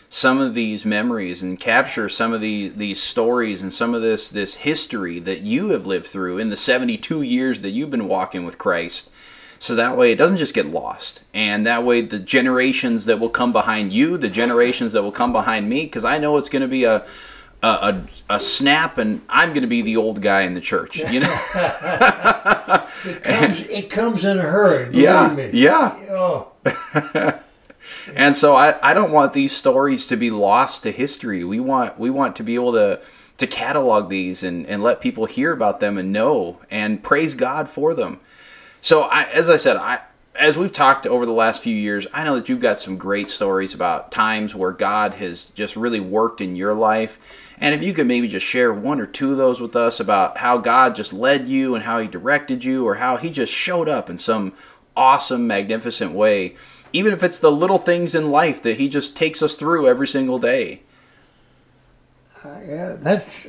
some 0.09 0.39
of 0.39 0.55
these 0.55 0.85
memories 0.85 1.43
and 1.43 1.59
capture 1.59 2.07
some 2.07 2.31
of 2.31 2.39
these 2.39 2.75
these 2.75 3.03
stories 3.03 3.61
and 3.61 3.73
some 3.73 3.93
of 3.93 4.01
this 4.01 4.29
this 4.29 4.55
history 4.55 5.19
that 5.19 5.41
you 5.41 5.69
have 5.69 5.85
lived 5.85 6.07
through 6.07 6.37
in 6.37 6.49
the 6.49 6.55
72 6.55 7.21
years 7.21 7.59
that 7.59 7.71
you've 7.71 7.91
been 7.91 8.07
walking 8.07 8.45
with 8.45 8.57
Christ. 8.57 9.09
So 9.59 9.75
that 9.75 9.97
way 9.97 10.11
it 10.11 10.17
doesn't 10.17 10.37
just 10.37 10.53
get 10.53 10.67
lost. 10.67 11.23
And 11.33 11.67
that 11.67 11.83
way 11.83 12.01
the 12.01 12.19
generations 12.19 13.03
that 13.05 13.19
will 13.19 13.29
come 13.29 13.51
behind 13.51 13.91
you, 13.91 14.17
the 14.17 14.29
generations 14.29 14.93
that 14.93 15.03
will 15.03 15.11
come 15.11 15.33
behind 15.33 15.67
me 15.67 15.87
cuz 15.87 16.05
I 16.05 16.19
know 16.19 16.37
it's 16.37 16.49
going 16.49 16.61
to 16.61 16.67
be 16.69 16.85
a 16.85 17.05
a, 17.63 17.67
a, 17.67 18.35
a 18.35 18.39
snap 18.39 18.97
and 18.97 19.21
I'm 19.29 19.49
going 19.49 19.61
to 19.61 19.67
be 19.67 19.81
the 19.81 19.97
old 19.97 20.21
guy 20.21 20.41
in 20.41 20.53
the 20.53 20.61
church, 20.61 20.97
you 21.11 21.19
know. 21.21 21.39
It 23.05 23.23
comes 23.23 23.59
it 23.61 23.89
comes 23.89 24.23
in 24.25 24.37
a 24.37 24.41
hurry. 24.43 24.85
Believe 24.85 25.03
Yeah, 25.03 25.33
me. 25.33 25.49
yeah. 25.53 25.95
Oh, 26.11 26.51
And 28.15 28.35
so 28.35 28.55
I, 28.55 28.75
I 28.81 28.93
don't 28.93 29.11
want 29.11 29.33
these 29.33 29.55
stories 29.55 30.07
to 30.07 30.17
be 30.17 30.29
lost 30.29 30.83
to 30.83 30.91
history. 30.91 31.43
We 31.43 31.59
want 31.59 31.97
we 31.99 32.09
want 32.09 32.35
to 32.37 32.43
be 32.43 32.55
able 32.55 32.73
to 32.73 32.99
to 33.37 33.47
catalog 33.47 34.09
these 34.09 34.43
and, 34.43 34.65
and 34.65 34.81
let 34.81 34.99
people 34.99 35.25
hear 35.25 35.51
about 35.51 35.79
them 35.79 35.97
and 35.97 36.11
know 36.11 36.59
and 36.71 37.01
praise 37.03 37.33
God 37.33 37.69
for 37.69 37.93
them. 37.93 38.19
So 38.81 39.03
I 39.03 39.23
as 39.25 39.49
I 39.49 39.55
said, 39.57 39.77
I 39.77 40.01
as 40.37 40.57
we've 40.57 40.71
talked 40.71 41.07
over 41.07 41.25
the 41.25 41.31
last 41.31 41.61
few 41.61 41.75
years, 41.75 42.05
I 42.13 42.23
know 42.23 42.35
that 42.35 42.47
you've 42.47 42.59
got 42.59 42.79
some 42.79 42.97
great 42.97 43.27
stories 43.27 43.73
about 43.73 44.11
times 44.11 44.53
where 44.53 44.71
God 44.71 45.15
has 45.15 45.45
just 45.55 45.75
really 45.75 45.99
worked 45.99 46.41
in 46.41 46.55
your 46.55 46.73
life. 46.73 47.19
And 47.59 47.73
if 47.73 47.81
you 47.81 47.93
could 47.93 48.07
maybe 48.07 48.27
just 48.27 48.45
share 48.45 48.71
one 48.71 49.01
or 49.01 49.07
two 49.07 49.31
of 49.31 49.37
those 49.37 49.59
with 49.59 49.75
us 49.75 49.99
about 49.99 50.37
how 50.37 50.57
God 50.57 50.95
just 50.95 51.11
led 51.11 51.47
you 51.47 51.73
and 51.73 51.85
how 51.85 51.99
he 51.99 52.07
directed 52.07 52.63
you 52.63 52.87
or 52.87 52.95
how 52.95 53.17
he 53.17 53.31
just 53.31 53.51
showed 53.51 53.89
up 53.89 54.09
in 54.09 54.17
some 54.17 54.53
awesome, 54.95 55.47
magnificent 55.47 56.11
way, 56.11 56.55
even 56.93 57.13
if 57.13 57.23
it's 57.23 57.39
the 57.39 57.51
little 57.51 57.79
things 57.79 58.13
in 58.13 58.29
life 58.29 58.61
that 58.61 58.77
he 58.77 58.87
just 58.87 59.15
takes 59.15 59.41
us 59.41 59.55
through 59.55 59.87
every 59.87 60.07
single 60.07 60.39
day. 60.39 60.81
uh, 62.45 62.59
yeah, 62.65 62.95
that's 62.99 63.47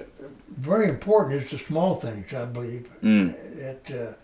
very 0.56 0.88
important. 0.88 1.42
It's 1.42 1.50
the 1.50 1.58
small 1.58 1.96
things, 1.96 2.32
I 2.32 2.46
believe. 2.46 2.88
Mm. 3.02 3.34
That 3.58 4.08
uh, 4.08 4.14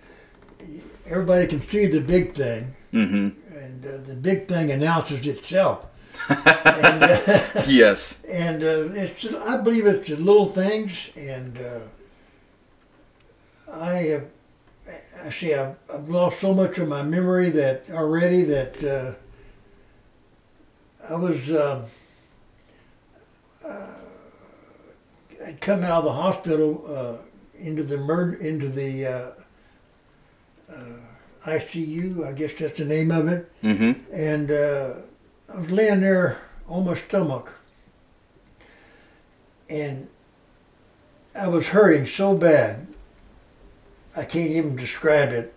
everybody 1.07 1.47
can 1.47 1.67
see 1.69 1.87
the 1.87 2.01
big 2.01 2.35
thing, 2.35 2.75
Mm-hmm. 2.93 3.57
and 3.57 3.87
uh, 3.87 3.97
the 4.07 4.15
big 4.15 4.47
thing 4.49 4.71
announces 4.71 5.27
itself. 5.27 5.87
and 6.29 7.03
uh, 7.03 7.43
Yes. 7.67 8.21
and 8.29 8.63
uh, 8.63 8.93
it's 8.95 9.27
I 9.27 9.57
believe 9.57 9.87
it's 9.87 10.09
the 10.09 10.17
little 10.17 10.53
things, 10.53 11.11
and 11.17 11.59
uh, 11.59 11.81
I 13.73 13.95
have 13.95 14.25
I 15.25 15.31
see 15.31 15.55
I've, 15.55 15.75
I've 15.93 16.09
lost 16.09 16.39
so 16.41 16.55
much 16.55 16.79
of 16.79 16.87
my 16.89 17.03
memory 17.03 17.51
that 17.51 17.91
already 17.91 18.43
that 18.45 18.85
uh, 18.85 19.13
I 21.09 21.15
was 21.17 21.51
um, 21.51 21.85
uh, 23.67 23.87
I'd 25.47 25.61
come 25.61 25.83
out 25.83 25.99
of 25.99 26.05
the 26.05 26.13
hospital 26.13 26.85
uh, 26.87 27.17
into 27.59 27.83
the 27.83 27.99
mer- 27.99 28.35
into 28.35 28.69
the 28.69 29.07
uh, 29.07 29.31
uh, 30.71 31.51
ICU, 31.51 32.27
I 32.27 32.33
guess 32.33 32.53
that's 32.59 32.79
the 32.79 32.85
name 32.85 33.11
of 33.11 33.29
it. 33.29 33.53
Mm-hmm. 33.63 34.15
and 34.15 34.51
uh, 34.51 34.95
I 35.53 35.61
was 35.61 35.71
laying 35.71 36.01
there 36.01 36.39
on 36.69 36.87
my 36.87 36.95
stomach, 36.95 37.53
and 39.69 40.09
I 41.35 41.49
was 41.49 41.67
hurting 41.67 42.07
so 42.07 42.35
bad, 42.35 42.87
I 44.17 44.25
can't 44.25 44.51
even 44.51 44.77
describe 44.77 45.31
it, 45.31 45.55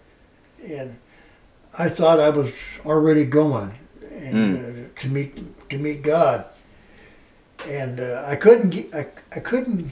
and 0.66 0.98
I 1.78 1.90
thought 1.90 2.20
I 2.20 2.30
was 2.30 2.52
already 2.86 3.26
going 3.26 3.74
and 4.12 4.90
uh, 4.96 5.02
to 5.02 5.08
meet 5.08 5.70
to 5.70 5.78
meet 5.78 6.02
God, 6.02 6.46
and 7.66 8.00
uh, 8.00 8.26
I 8.28 8.36
couldn't 8.36 8.72
get 8.72 8.94
I, 8.94 9.08
I 9.36 9.40
couldn't 9.40 9.92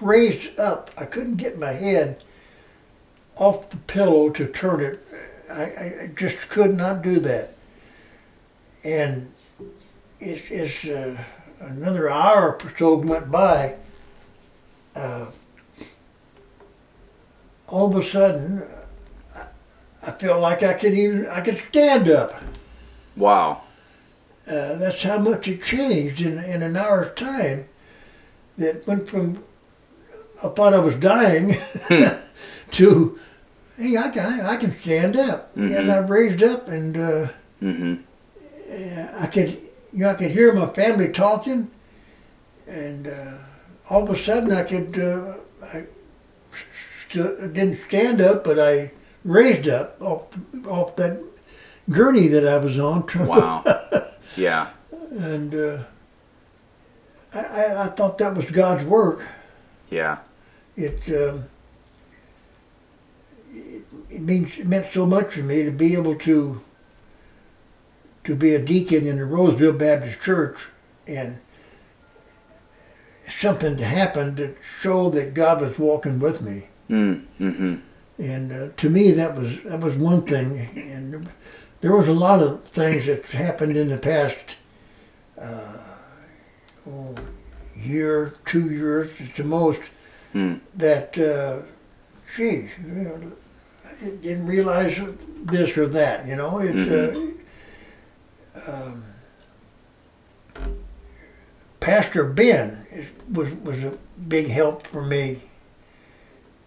raise 0.00 0.56
up, 0.58 0.90
I 0.96 1.04
couldn't 1.06 1.36
get 1.36 1.58
my 1.58 1.72
head 1.72 2.22
off 3.36 3.70
the 3.70 3.76
pillow 3.76 4.30
to 4.30 4.46
turn 4.46 4.80
it. 4.80 5.00
I, 5.50 5.62
I 5.62 6.10
just 6.16 6.36
could 6.48 6.74
not 6.74 7.02
do 7.02 7.20
that. 7.20 7.54
And 8.82 9.32
it's, 10.20 10.50
it's 10.50 10.84
uh, 10.84 11.22
another 11.60 12.10
hour 12.10 12.58
or 12.62 12.72
so 12.78 12.94
went 12.96 13.30
by. 13.30 13.76
Uh, 14.94 15.26
all 17.68 17.90
of 17.90 17.96
a 17.96 18.08
sudden, 18.08 18.62
I, 19.34 19.42
I 20.02 20.10
felt 20.12 20.40
like 20.40 20.62
I 20.62 20.74
could 20.74 20.94
even 20.94 21.26
I 21.26 21.40
could 21.40 21.60
stand 21.68 22.08
up. 22.08 22.34
Wow. 23.16 23.62
Uh, 24.46 24.74
that's 24.74 25.02
how 25.02 25.18
much 25.18 25.48
it 25.48 25.62
changed 25.62 26.20
in, 26.20 26.38
in 26.44 26.62
an 26.62 26.76
hour's 26.76 27.14
time. 27.16 27.68
That 28.58 28.86
went 28.86 29.08
from 29.08 29.42
I 30.42 30.48
thought 30.48 30.74
I 30.74 30.78
was 30.78 30.94
dying 30.96 31.56
to 32.74 33.18
hey 33.76 33.96
I 33.96 34.08
can 34.10 34.40
I 34.40 34.56
can 34.56 34.78
stand 34.80 35.16
up 35.16 35.54
Mhm. 35.56 35.76
and 35.78 35.92
I 35.92 35.98
raised 35.98 36.42
up 36.42 36.68
and 36.68 36.96
uh, 36.96 37.28
Mm-hmm. 37.62 37.94
I 39.22 39.26
could 39.26 39.50
you 39.92 40.00
know 40.04 40.10
I 40.10 40.14
could 40.14 40.30
hear 40.30 40.52
my 40.52 40.66
family 40.74 41.08
talking 41.08 41.70
and 42.66 43.06
uh, 43.06 43.34
all 43.88 44.02
of 44.02 44.10
a 44.10 44.22
sudden 44.22 44.52
I 44.52 44.64
could 44.64 44.98
uh, 45.00 45.34
I 45.66 45.84
st- 47.10 47.52
didn't 47.54 47.78
stand 47.86 48.20
up 48.20 48.44
but 48.44 48.58
I 48.58 48.90
raised 49.24 49.68
up 49.68 50.00
off 50.02 50.26
off 50.66 50.96
that 50.96 51.20
gurney 51.90 52.28
that 52.28 52.46
I 52.46 52.58
was 52.58 52.78
on 52.78 53.06
Wow. 53.16 53.62
Yeah. 54.36 54.68
and 55.10 55.54
uh, 55.54 55.78
I, 57.32 57.38
I, 57.40 57.84
I 57.84 57.86
thought 57.88 58.18
that 58.18 58.34
was 58.36 58.46
God's 58.50 58.84
work. 58.84 59.22
Yeah. 59.90 60.18
It, 60.76 61.00
um, 61.08 61.44
it 64.14 64.20
means 64.20 64.58
it 64.58 64.66
meant 64.66 64.92
so 64.92 65.06
much 65.06 65.34
to 65.34 65.42
me 65.42 65.64
to 65.64 65.70
be 65.70 65.94
able 65.94 66.14
to 66.16 66.60
to 68.24 68.34
be 68.34 68.54
a 68.54 68.58
deacon 68.58 69.06
in 69.06 69.18
the 69.18 69.24
Roseville 69.24 69.72
Baptist 69.72 70.20
Church 70.20 70.56
and 71.06 71.40
something 73.38 73.78
happened 73.78 74.36
to 74.38 74.54
show 74.80 75.10
that 75.10 75.34
God 75.34 75.60
was 75.60 75.78
walking 75.78 76.18
with 76.18 76.40
me. 76.40 76.68
Mm. 76.88 77.24
Mm-hmm. 77.40 77.74
And 78.18 78.52
uh, 78.52 78.68
to 78.76 78.88
me, 78.88 79.10
that 79.12 79.36
was 79.36 79.62
that 79.64 79.80
was 79.80 79.94
one 79.94 80.22
thing. 80.22 80.70
And 80.76 81.28
there 81.80 81.96
was 81.96 82.08
a 82.08 82.12
lot 82.12 82.40
of 82.40 82.64
things 82.64 83.06
that 83.06 83.26
happened 83.26 83.76
in 83.76 83.88
the 83.88 83.98
past 83.98 84.56
uh, 85.38 85.78
oh, 86.88 87.14
year, 87.76 88.34
two 88.46 88.70
years 88.70 89.10
at 89.20 89.36
the 89.36 89.44
most, 89.44 89.82
Mm. 90.34 90.58
that, 90.74 91.16
uh, 91.16 91.58
geez, 92.36 92.68
you 92.84 92.92
know, 92.92 93.32
didn't 94.22 94.46
realize 94.46 94.98
this 95.44 95.76
or 95.76 95.86
that. 95.88 96.26
You 96.26 96.36
know, 96.36 96.58
it's. 96.58 97.34
Uh, 98.56 98.70
um, 98.70 99.04
Pastor 101.80 102.24
Ben 102.24 102.86
was 103.30 103.52
was 103.62 103.82
a 103.84 103.98
big 104.28 104.48
help 104.48 104.86
for 104.86 105.02
me. 105.02 105.42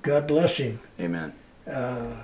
God 0.03 0.27
bless 0.27 0.55
him 0.57 0.79
Amen. 0.99 1.33
uh, 1.69 2.23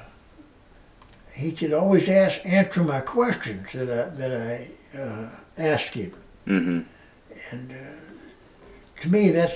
he 1.34 1.52
could 1.52 1.74
always 1.74 2.08
ask 2.08 2.40
answer 2.46 2.84
my 2.84 3.02
questions 3.02 3.68
that 3.74 3.90
I 3.90 4.10
that 4.16 4.32
I 4.32 4.98
uh, 4.98 5.30
asked 5.58 5.94
him, 5.96 6.14
Mm-hmm. 6.48 6.82
and 7.52 7.72
uh, 7.72 9.02
to 9.02 9.10
me 9.10 9.32
that's 9.32 9.54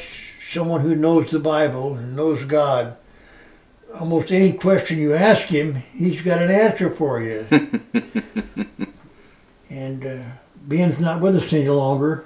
someone 0.52 0.82
who 0.82 0.96
knows 0.96 1.30
the 1.32 1.40
Bible 1.40 1.94
and 1.96 2.16
knows 2.16 2.44
God. 2.46 2.98
Almost 4.00 4.32
any 4.32 4.54
question 4.54 5.00
you 5.00 5.16
ask 5.16 5.48
him, 5.48 5.76
he's 5.94 6.22
got 6.22 6.42
an 6.42 6.52
answer 6.52 6.92
for 6.92 7.20
you. 7.22 7.48
and 9.70 10.06
uh, 10.06 10.24
Ben's 10.68 11.00
not 11.00 11.20
with 11.20 11.36
us 11.36 11.52
any 11.52 11.68
longer. 11.68 12.26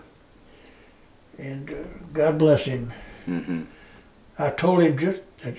And 1.38 1.70
uh, 1.70 1.76
God 2.12 2.38
bless 2.38 2.66
him. 2.66 2.92
hmm 3.26 3.62
I 4.38 4.50
told 4.50 4.82
him 4.82 4.98
just 4.98 5.22
that. 5.44 5.56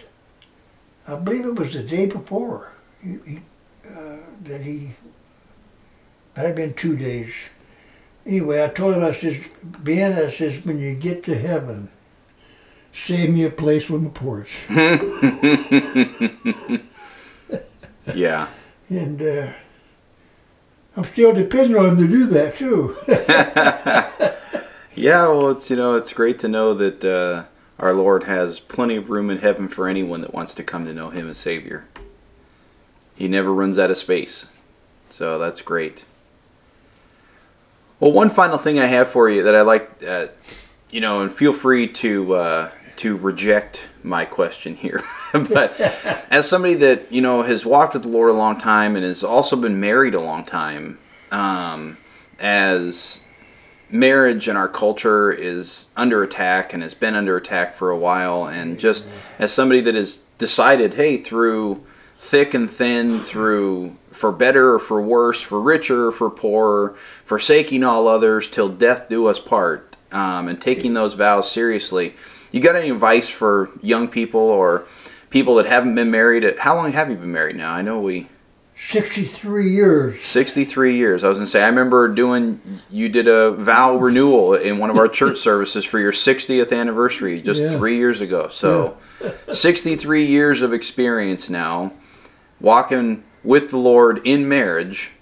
I 1.06 1.16
believe 1.16 1.46
it 1.46 1.54
was 1.54 1.72
the 1.72 1.82
day 1.82 2.06
before 2.06 2.72
he, 3.02 3.18
he, 3.24 3.40
uh, 3.88 4.18
that 4.44 4.60
he. 4.60 4.90
Might 6.36 6.46
have 6.46 6.56
been 6.56 6.74
two 6.74 6.96
days. 6.96 7.32
Anyway, 8.26 8.62
I 8.62 8.68
told 8.68 8.94
him 8.94 9.04
I 9.04 9.12
says, 9.14 9.36
Ben, 9.62 10.18
I 10.18 10.30
says, 10.30 10.64
when 10.64 10.78
you 10.78 10.94
get 10.94 11.22
to 11.24 11.38
heaven, 11.38 11.90
save 12.92 13.30
me 13.30 13.44
a 13.44 13.50
place 13.50 13.90
on 13.90 14.04
the 14.04 14.10
porch. 14.10 14.50
yeah. 18.14 18.48
And 18.88 19.22
uh, 19.22 19.52
I'm 20.96 21.04
still 21.04 21.32
depending 21.32 21.76
on 21.76 21.90
him 21.90 21.96
to 21.98 22.08
do 22.08 22.26
that 22.26 22.54
too. 22.54 22.96
Yeah, 24.94 25.28
well, 25.28 25.50
it's 25.50 25.70
you 25.70 25.76
know 25.76 25.94
it's 25.94 26.12
great 26.12 26.38
to 26.40 26.48
know 26.48 26.74
that 26.74 27.04
uh, 27.04 27.44
our 27.78 27.94
Lord 27.94 28.24
has 28.24 28.60
plenty 28.60 28.96
of 28.96 29.08
room 29.08 29.30
in 29.30 29.38
heaven 29.38 29.68
for 29.68 29.88
anyone 29.88 30.20
that 30.20 30.34
wants 30.34 30.54
to 30.54 30.62
come 30.62 30.84
to 30.84 30.92
know 30.92 31.10
Him 31.10 31.30
as 31.30 31.38
Savior. 31.38 31.86
He 33.14 33.26
never 33.26 33.52
runs 33.52 33.78
out 33.78 33.90
of 33.90 33.96
space, 33.96 34.46
so 35.08 35.38
that's 35.38 35.62
great. 35.62 36.04
Well, 38.00 38.12
one 38.12 38.30
final 38.30 38.58
thing 38.58 38.78
I 38.78 38.86
have 38.86 39.10
for 39.10 39.30
you 39.30 39.42
that 39.44 39.54
I 39.54 39.62
like, 39.62 40.02
uh, 40.06 40.28
you 40.90 41.00
know, 41.00 41.22
and 41.22 41.32
feel 41.32 41.52
free 41.52 41.88
to 41.88 42.34
uh, 42.34 42.70
to 43.02 43.16
reject 43.16 43.80
my 44.04 44.24
question 44.24 44.76
here, 44.76 45.02
but 45.32 45.78
as 46.30 46.48
somebody 46.48 46.74
that 46.74 47.10
you 47.10 47.20
know 47.20 47.42
has 47.42 47.66
walked 47.66 47.94
with 47.94 48.04
the 48.04 48.08
Lord 48.08 48.30
a 48.30 48.32
long 48.32 48.58
time 48.58 48.94
and 48.94 49.04
has 49.04 49.24
also 49.24 49.56
been 49.56 49.80
married 49.80 50.14
a 50.14 50.20
long 50.20 50.44
time, 50.44 51.00
um, 51.32 51.98
as 52.38 53.22
marriage 53.90 54.46
in 54.46 54.56
our 54.56 54.68
culture 54.68 55.32
is 55.32 55.88
under 55.96 56.22
attack 56.22 56.72
and 56.72 56.84
has 56.84 56.94
been 56.94 57.16
under 57.16 57.36
attack 57.36 57.74
for 57.74 57.90
a 57.90 57.98
while 57.98 58.46
and 58.46 58.78
just 58.78 59.04
as 59.38 59.52
somebody 59.52 59.80
that 59.82 59.94
has 59.94 60.22
decided 60.38 60.94
hey 60.94 61.18
through 61.18 61.84
thick 62.18 62.54
and 62.54 62.70
thin 62.70 63.18
through 63.18 63.94
for 64.10 64.32
better 64.32 64.72
or 64.72 64.78
for 64.78 65.02
worse 65.02 65.42
for 65.42 65.60
richer 65.60 66.06
or 66.06 66.12
for 66.12 66.30
poorer 66.30 66.96
forsaking 67.22 67.84
all 67.84 68.08
others 68.08 68.48
till 68.48 68.70
death 68.70 69.10
do 69.10 69.26
us 69.26 69.38
part 69.38 69.94
um, 70.10 70.48
and 70.48 70.62
taking 70.62 70.94
those 70.94 71.12
vows 71.12 71.50
seriously 71.50 72.14
you 72.52 72.60
got 72.60 72.76
any 72.76 72.90
advice 72.90 73.28
for 73.28 73.70
young 73.82 74.06
people 74.08 74.40
or 74.40 74.84
people 75.30 75.56
that 75.56 75.66
haven't 75.66 75.94
been 75.94 76.10
married 76.10 76.58
how 76.58 76.76
long 76.76 76.92
have 76.92 77.10
you 77.10 77.16
been 77.16 77.32
married 77.32 77.56
now 77.56 77.72
i 77.72 77.82
know 77.82 77.98
we 78.00 78.28
63 78.88 79.70
years. 79.70 80.24
63 80.24 80.96
years. 80.96 81.22
I 81.22 81.28
was 81.28 81.38
going 81.38 81.46
to 81.46 81.50
say, 81.50 81.62
I 81.62 81.68
remember 81.68 82.08
doing, 82.08 82.60
you 82.90 83.08
did 83.08 83.28
a 83.28 83.52
vow 83.52 83.96
renewal 83.96 84.54
in 84.54 84.78
one 84.78 84.90
of 84.90 84.96
our 84.98 85.06
church 85.08 85.38
services 85.48 85.84
for 85.84 85.98
your 86.00 86.12
60th 86.12 86.72
anniversary 86.76 87.40
just 87.40 87.60
Yeah. 87.60 87.78
three 87.78 87.96
years 87.96 88.20
ago. 88.20 88.48
So, 88.50 88.96
63 89.52 90.24
years 90.26 90.62
of 90.62 90.72
experience 90.72 91.48
now, 91.48 91.92
walking 92.60 93.22
with 93.44 93.70
the 93.70 93.78
Lord 93.78 94.20
in 94.24 94.48
marriage. 94.48 95.12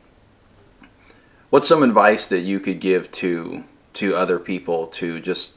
What's 1.50 1.68
some 1.68 1.82
advice 1.82 2.26
that 2.28 2.40
you 2.40 2.60
could 2.60 2.80
give 2.80 3.10
to 3.12 3.64
to 3.94 4.14
other 4.14 4.38
people 4.38 4.86
to 4.86 5.20
just 5.20 5.52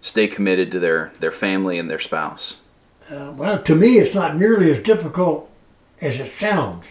stay 0.00 0.26
committed 0.26 0.70
to 0.72 0.78
their, 0.78 1.12
their 1.20 1.32
family 1.32 1.78
and 1.78 1.90
their 1.90 1.98
spouse? 1.98 2.56
Uh, 3.10 3.32
well, 3.36 3.60
to 3.62 3.74
me, 3.74 3.98
it's 3.98 4.14
not 4.14 4.36
nearly 4.36 4.70
as 4.70 4.82
difficult 4.82 5.50
as 6.00 6.18
it 6.18 6.32
sounds. 6.38 6.84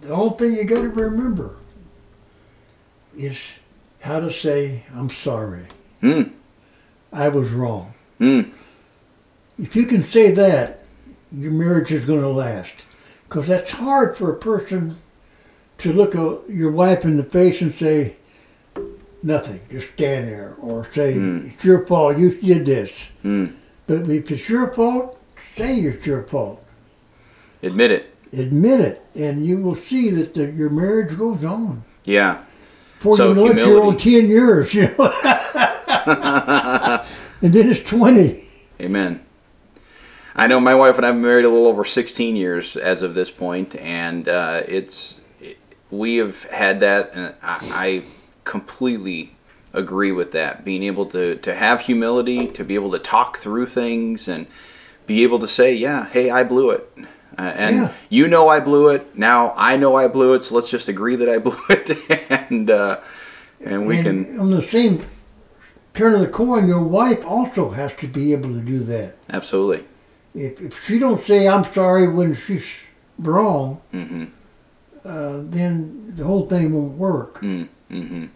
The 0.00 0.10
only 0.10 0.36
thing 0.36 0.56
you 0.56 0.64
got 0.64 0.82
to 0.82 0.88
remember 0.88 1.56
is 3.16 3.38
how 4.00 4.20
to 4.20 4.32
say, 4.32 4.84
I'm 4.94 5.10
sorry. 5.10 5.66
Mm. 6.02 6.32
I 7.12 7.28
was 7.28 7.50
wrong. 7.50 7.94
Mm. 8.20 8.52
If 9.58 9.74
you 9.74 9.86
can 9.86 10.04
say 10.04 10.30
that, 10.32 10.84
your 11.32 11.52
marriage 11.52 11.90
is 11.90 12.04
going 12.04 12.20
to 12.20 12.28
last. 12.28 12.72
Because 13.28 13.48
that's 13.48 13.72
hard 13.72 14.16
for 14.16 14.30
a 14.30 14.36
person 14.36 14.96
to 15.78 15.92
look 15.92 16.14
a, 16.14 16.38
your 16.48 16.70
wife 16.70 17.04
in 17.04 17.16
the 17.16 17.24
face 17.24 17.60
and 17.60 17.74
say, 17.74 18.16
nothing, 19.22 19.60
just 19.70 19.88
stand 19.94 20.28
there. 20.28 20.54
Or 20.60 20.86
say, 20.92 21.14
Mm. 21.14 21.52
it's 21.54 21.64
your 21.64 21.86
fault, 21.86 22.18
you 22.18 22.30
did 22.32 22.66
this. 22.66 22.90
Mm. 23.24 23.54
But 23.86 24.08
if 24.10 24.30
it's 24.30 24.48
your 24.48 24.72
fault, 24.72 25.18
say 25.56 25.78
it's 25.80 26.06
your 26.06 26.24
fault. 26.24 26.62
Admit 27.62 27.90
it. 27.90 28.14
Admit 28.32 28.80
it, 28.80 29.04
and 29.14 29.46
you 29.46 29.58
will 29.58 29.76
see 29.76 30.10
that 30.10 30.34
the, 30.34 30.50
your 30.50 30.68
marriage 30.68 31.16
goes 31.16 31.44
on. 31.44 31.84
Yeah. 32.04 32.42
Before 32.98 33.16
So 33.16 33.28
you 33.28 33.34
know 33.34 33.46
it, 33.46 33.56
you're 33.56 33.82
on 33.84 33.96
10 33.96 34.28
years, 34.28 34.74
you 34.74 34.82
know. 34.98 35.12
and 37.42 37.54
then 37.54 37.70
it's 37.70 37.80
20. 37.88 38.42
Amen. 38.80 39.24
I 40.34 40.46
know 40.46 40.60
my 40.60 40.74
wife 40.74 40.96
and 40.96 41.04
I 41.06 41.08
have 41.08 41.14
been 41.16 41.22
married 41.22 41.44
a 41.44 41.48
little 41.48 41.66
over 41.66 41.84
16 41.84 42.36
years 42.36 42.76
as 42.76 43.02
of 43.02 43.14
this 43.14 43.30
point, 43.30 43.74
and 43.76 44.28
uh, 44.28 44.62
it's 44.68 45.14
it, 45.40 45.56
we 45.90 46.16
have 46.16 46.42
had 46.44 46.80
that, 46.80 47.10
and 47.14 47.34
I, 47.42 47.58
I 47.72 48.02
completely 48.46 49.36
agree 49.74 50.12
with 50.12 50.32
that. 50.32 50.64
Being 50.64 50.82
able 50.84 51.04
to 51.06 51.36
to 51.36 51.54
have 51.54 51.82
humility, 51.82 52.46
to 52.48 52.64
be 52.64 52.74
able 52.74 52.90
to 52.92 52.98
talk 52.98 53.36
through 53.36 53.66
things, 53.66 54.26
and 54.28 54.46
be 55.06 55.22
able 55.22 55.38
to 55.40 55.48
say, 55.48 55.74
"Yeah, 55.74 56.06
hey, 56.06 56.30
I 56.30 56.42
blew 56.42 56.70
it." 56.70 56.90
Uh, 57.38 57.52
and 57.54 57.76
Yeah. 57.76 57.92
you 58.08 58.26
know 58.28 58.48
I 58.48 58.60
blew 58.60 58.88
it. 58.88 59.18
Now 59.18 59.52
I 59.56 59.76
know 59.76 59.94
I 59.96 60.08
blew 60.08 60.32
it. 60.32 60.44
So 60.44 60.54
let's 60.54 60.70
just 60.70 60.88
agree 60.88 61.16
that 61.16 61.28
I 61.28 61.36
blew 61.46 61.58
it, 61.68 61.90
and 62.48 62.70
uh, 62.70 63.00
and 63.62 63.86
we 63.86 63.96
and 63.98 64.04
can 64.26 64.40
on 64.40 64.50
the 64.50 64.62
same 64.62 65.04
turn 65.92 66.14
of 66.14 66.20
the 66.20 66.28
coin, 66.28 66.68
your 66.68 66.82
wife 66.82 67.24
also 67.26 67.70
has 67.70 67.92
to 67.94 68.06
be 68.06 68.32
able 68.32 68.52
to 68.52 68.60
do 68.60 68.80
that. 68.84 69.16
absolutely. 69.28 69.84
If, 70.34 70.60
if 70.60 70.84
she 70.84 70.98
don't 70.98 71.24
say 71.24 71.48
I'm 71.48 71.64
sorry 71.72 72.08
when 72.08 72.34
she's 72.34 72.66
wrong, 73.18 73.80
hmm 73.92 74.24
uh, 75.04 75.40
then 75.44 76.12
the 76.16 76.24
whole 76.24 76.46
thing 76.48 76.72
won't 76.72 76.98
work. 76.98 77.38
hmm 77.38 78.26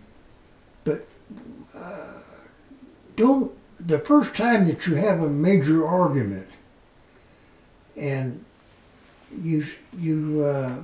Don't 3.20 3.52
the 3.78 3.98
first 3.98 4.34
time 4.34 4.66
that 4.66 4.86
you 4.86 4.94
have 4.94 5.20
a 5.22 5.28
major 5.28 5.86
argument 5.86 6.48
and 7.94 8.42
you 9.42 9.66
you 9.98 10.42
uh, 10.42 10.76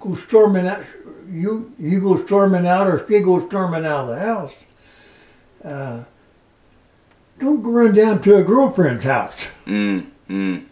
go 0.00 0.16
storming 0.16 0.66
out, 0.66 0.82
you 1.30 1.72
you 1.78 2.00
go 2.00 2.24
storming 2.26 2.66
out, 2.66 2.88
or 2.88 3.06
she 3.08 3.20
goes 3.20 3.44
storming 3.46 3.86
out 3.86 4.08
of 4.08 4.08
the 4.08 4.18
house. 4.18 4.54
Uh, 5.64 6.04
don't 7.38 7.62
go 7.62 7.70
run 7.70 7.94
down 7.94 8.20
to 8.22 8.36
a 8.38 8.42
girlfriend's 8.42 9.04
house. 9.04 9.46
Mm, 9.64 10.06
mm, 10.28 10.64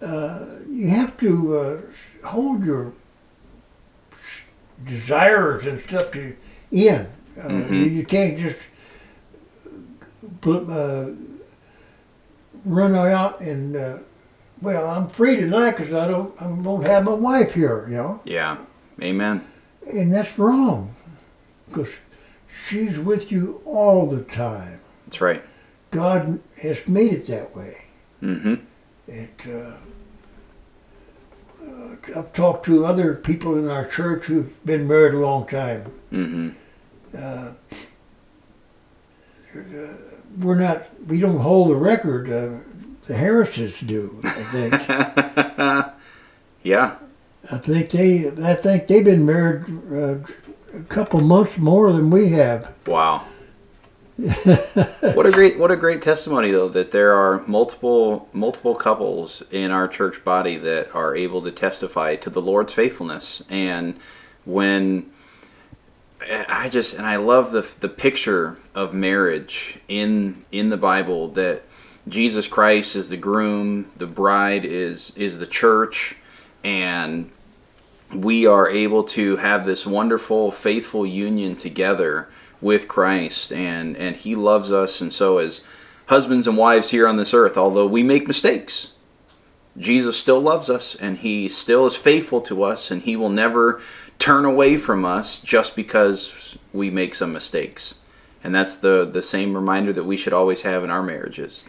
Uh, 0.00 0.46
you 0.70 0.90
have 0.90 1.16
to 1.18 1.58
uh, 1.58 2.26
hold 2.28 2.64
your 2.64 2.92
desires 4.86 5.66
and 5.66 5.82
stuff 5.88 6.12
to 6.12 6.36
in. 6.70 7.08
Uh, 7.36 7.48
Mhm. 7.48 7.70
you, 7.70 7.84
you 7.98 8.04
can't 8.04 8.38
just 8.38 8.58
uh, 10.46 11.10
run 12.64 12.94
out 12.94 13.40
and 13.40 13.76
uh, 13.76 13.98
well, 14.60 14.88
I'm 14.88 15.08
free 15.08 15.36
tonight 15.36 15.72
because 15.76 15.92
I 15.92 16.06
don't 16.06 16.40
I 16.40 16.44
don't 16.44 16.84
have 16.84 17.04
my 17.04 17.12
wife 17.12 17.52
here, 17.54 17.86
you 17.88 17.96
know, 17.96 18.20
yeah. 18.24 18.58
Amen. 19.00 19.44
and 19.92 20.12
that's 20.14 20.38
wrong 20.38 20.94
because 21.68 21.88
she's 22.68 22.98
with 22.98 23.32
you 23.32 23.60
all 23.64 24.06
the 24.08 24.22
time. 24.22 24.80
That's 25.06 25.20
right. 25.20 25.42
God 25.90 26.40
has 26.60 26.86
made 26.86 27.12
it 27.12 27.26
that 27.26 27.54
way. 27.56 27.82
Mm-hmm. 28.22 28.54
It, 29.08 29.30
uh, 29.46 29.76
uh, 31.64 31.96
I've 32.16 32.32
talked 32.32 32.64
to 32.66 32.84
other 32.86 33.14
people 33.14 33.58
in 33.58 33.68
our 33.68 33.86
church 33.86 34.26
who've 34.26 34.64
been 34.64 34.86
married 34.86 35.14
a 35.14 35.18
long 35.18 35.46
time. 35.46 35.82
hmm 36.10 36.50
Uh, 37.14 37.52
uh, 39.54 39.96
we're 40.38 40.58
not, 40.58 40.86
we 41.06 41.20
don't 41.20 41.38
hold 41.38 41.70
the 41.70 41.76
record. 41.76 42.30
Uh, 42.30 42.60
the 43.06 43.16
Harrises 43.16 43.74
do, 43.84 44.20
I 44.24 44.42
think. 44.44 44.72
yeah. 46.62 46.96
I 47.50 47.58
think 47.58 47.90
they, 47.90 48.28
I 48.28 48.54
think 48.54 48.86
they've 48.86 49.04
been 49.04 49.26
married 49.26 49.64
uh, 49.92 50.18
a 50.78 50.82
couple 50.84 51.20
months 51.20 51.58
more 51.58 51.92
than 51.92 52.10
we 52.10 52.30
have. 52.30 52.72
Wow. 52.86 53.26
what 54.18 55.26
a 55.26 55.32
great 55.32 55.58
what 55.58 55.70
a 55.70 55.76
great 55.76 56.02
testimony 56.02 56.50
though 56.50 56.68
that 56.68 56.92
there 56.92 57.14
are 57.14 57.42
multiple 57.46 58.28
multiple 58.34 58.74
couples 58.74 59.42
in 59.50 59.70
our 59.70 59.88
church 59.88 60.22
body 60.22 60.58
that 60.58 60.94
are 60.94 61.16
able 61.16 61.40
to 61.40 61.50
testify 61.50 62.14
to 62.14 62.28
the 62.28 62.40
Lord's 62.40 62.74
faithfulness 62.74 63.42
and 63.48 63.98
when 64.44 65.10
I 66.30 66.68
just 66.68 66.94
and 66.94 67.06
I 67.06 67.16
love 67.16 67.52
the 67.52 67.66
the 67.80 67.88
picture 67.88 68.58
of 68.74 68.94
marriage 68.94 69.78
in 69.88 70.44
in 70.50 70.68
the 70.68 70.76
Bible 70.76 71.28
that 71.32 71.62
Jesus 72.08 72.46
Christ 72.46 72.96
is 72.96 73.08
the 73.08 73.16
groom, 73.16 73.90
the 73.96 74.06
bride 74.06 74.64
is 74.64 75.12
is 75.16 75.38
the 75.38 75.46
church 75.46 76.16
and 76.64 77.30
we 78.14 78.46
are 78.46 78.68
able 78.68 79.04
to 79.04 79.36
have 79.36 79.64
this 79.64 79.86
wonderful, 79.86 80.52
faithful 80.52 81.06
union 81.06 81.56
together 81.56 82.28
with 82.60 82.88
Christ, 82.88 83.52
and 83.52 83.96
and 83.96 84.16
He 84.16 84.34
loves 84.34 84.70
us, 84.70 85.00
and 85.00 85.12
so 85.12 85.38
as 85.38 85.60
husbands 86.06 86.46
and 86.46 86.56
wives 86.56 86.90
here 86.90 87.08
on 87.08 87.16
this 87.16 87.34
earth, 87.34 87.56
although 87.56 87.86
we 87.86 88.02
make 88.02 88.28
mistakes, 88.28 88.90
Jesus 89.76 90.16
still 90.16 90.40
loves 90.40 90.68
us, 90.68 90.94
and 90.94 91.18
He 91.18 91.48
still 91.48 91.86
is 91.86 91.96
faithful 91.96 92.40
to 92.42 92.62
us, 92.62 92.90
and 92.90 93.02
He 93.02 93.16
will 93.16 93.30
never 93.30 93.80
turn 94.18 94.44
away 94.44 94.76
from 94.76 95.04
us 95.04 95.38
just 95.38 95.74
because 95.76 96.56
we 96.72 96.90
make 96.90 97.14
some 97.14 97.32
mistakes. 97.32 97.96
And 98.44 98.54
that's 98.54 98.74
the 98.76 99.04
the 99.04 99.22
same 99.22 99.54
reminder 99.54 99.92
that 99.92 100.04
we 100.04 100.16
should 100.16 100.32
always 100.32 100.62
have 100.62 100.82
in 100.84 100.90
our 100.90 101.02
marriages. 101.02 101.68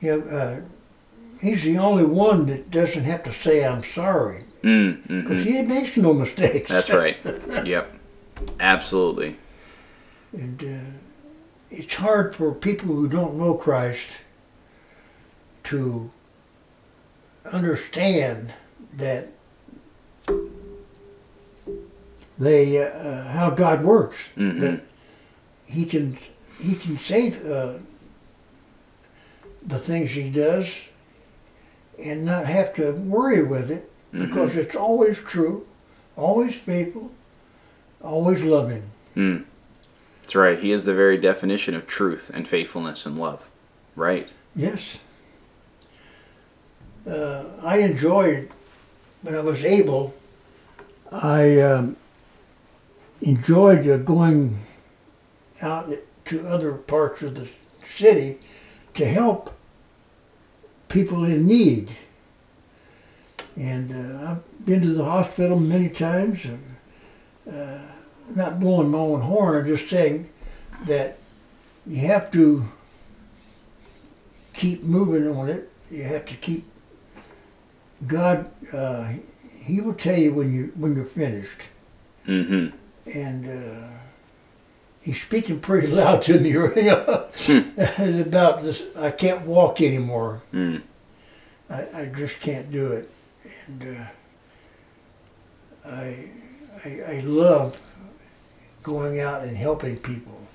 Yeah, 0.00 0.16
uh, 0.16 0.60
he's 1.40 1.62
the 1.64 1.78
only 1.78 2.04
one 2.04 2.46
that 2.46 2.70
doesn't 2.70 3.04
have 3.04 3.24
to 3.24 3.32
say 3.32 3.64
I'm 3.64 3.82
sorry 3.94 4.44
Mm, 4.62 5.02
because 5.02 5.44
hmm 5.44 5.48
he 5.48 5.62
makes 5.62 5.96
no 5.96 6.12
mistakes. 6.12 6.68
That's 6.68 6.90
right. 6.90 7.16
yep. 7.64 7.92
Absolutely. 8.60 9.36
And 10.32 10.62
uh, 10.62 10.90
it's 11.70 11.94
hard 11.94 12.34
for 12.34 12.52
people 12.52 12.88
who 12.88 13.08
don't 13.08 13.36
know 13.36 13.54
Christ 13.54 14.08
to 15.64 16.10
understand 17.52 18.52
that 18.94 19.28
they 22.38 22.82
uh, 22.82 23.24
how 23.28 23.50
God 23.50 23.84
works. 23.84 24.16
Mhm. 24.36 24.60
That 24.60 24.80
He 25.66 25.84
can 25.84 26.16
He 26.58 26.74
can 26.74 26.98
say 26.98 27.28
uh, 27.44 27.78
the 29.66 29.78
things 29.78 30.10
He 30.10 30.30
does 30.30 30.68
and 32.02 32.24
not 32.24 32.46
have 32.46 32.74
to 32.76 32.92
worry 32.92 33.42
with 33.42 33.70
it 33.70 33.90
because 34.12 34.52
Mhm. 34.52 34.56
it's 34.56 34.76
always 34.76 35.16
true, 35.18 35.66
always 36.16 36.54
faithful, 36.54 37.10
always 38.02 38.42
loving. 38.42 38.82
Mm. 39.16 39.44
That's 40.22 40.34
right. 40.34 40.58
He 40.58 40.72
is 40.72 40.84
the 40.84 40.94
very 40.94 41.16
definition 41.16 41.74
of 41.74 41.86
truth 41.86 42.30
and 42.34 42.46
faithfulness 42.46 43.06
and 43.06 43.16
love. 43.18 43.42
Right. 43.94 44.28
Yes. 44.54 44.98
Uh, 47.08 47.44
I 47.62 47.78
enjoyed 47.78 48.50
when 49.22 49.34
I 49.34 49.40
was 49.40 49.64
able. 49.64 50.14
I 51.12 51.60
um, 51.60 51.96
enjoyed 53.20 53.86
uh, 53.88 53.98
going 53.98 54.58
out 55.62 55.90
to 56.26 56.48
other 56.48 56.72
parts 56.72 57.22
of 57.22 57.34
the 57.34 57.48
city 57.96 58.38
to 58.94 59.06
help 59.06 59.54
people 60.88 61.24
in 61.24 61.46
need. 61.46 61.90
And 63.56 63.92
uh, 63.92 64.30
I've 64.30 64.66
been 64.66 64.82
to 64.82 64.92
the 64.92 65.04
hospital 65.04 65.58
many 65.58 65.88
times. 65.88 66.44
And, 66.44 66.76
uh, 67.50 67.78
not 68.34 68.58
blowing 68.58 68.90
my 68.90 68.98
own 68.98 69.20
horn, 69.20 69.56
I'm 69.56 69.66
just 69.66 69.88
saying 69.88 70.28
that 70.86 71.18
you 71.86 71.98
have 72.08 72.32
to 72.32 72.64
keep 74.52 74.82
moving 74.82 75.28
on 75.28 75.48
it. 75.48 75.70
You 75.90 76.02
have 76.02 76.26
to 76.26 76.34
keep 76.34 76.64
God. 78.08 78.50
Uh, 78.72 79.12
he 79.58 79.80
will 79.80 79.94
tell 79.94 80.18
you 80.18 80.34
when 80.34 80.52
you 80.52 80.72
when 80.74 80.96
you're 80.96 81.04
finished, 81.04 81.62
Mm-hmm. 82.26 82.76
And 83.06 83.48
uh, 83.48 83.88
he's 85.00 85.20
speaking 85.20 85.60
pretty 85.60 85.86
loud 86.02 86.22
to 86.22 86.38
me 86.38 86.54
right 86.54 86.76
now 86.76 87.26
about 88.20 88.62
this. 88.62 88.82
I 88.96 89.10
can't 89.10 89.42
walk 89.42 89.80
anymore. 89.80 90.42
Mm. 90.52 90.82
I, 91.68 91.86
I 91.94 92.04
just 92.06 92.38
can't 92.40 92.70
do 92.70 92.92
it, 92.92 93.10
and 93.66 93.98
uh, 95.84 95.88
I, 95.88 96.28
I 96.84 97.00
I 97.08 97.20
love 97.20 97.76
going 98.82 99.18
out 99.18 99.42
and 99.42 99.56
helping 99.56 99.96
people. 99.96 100.46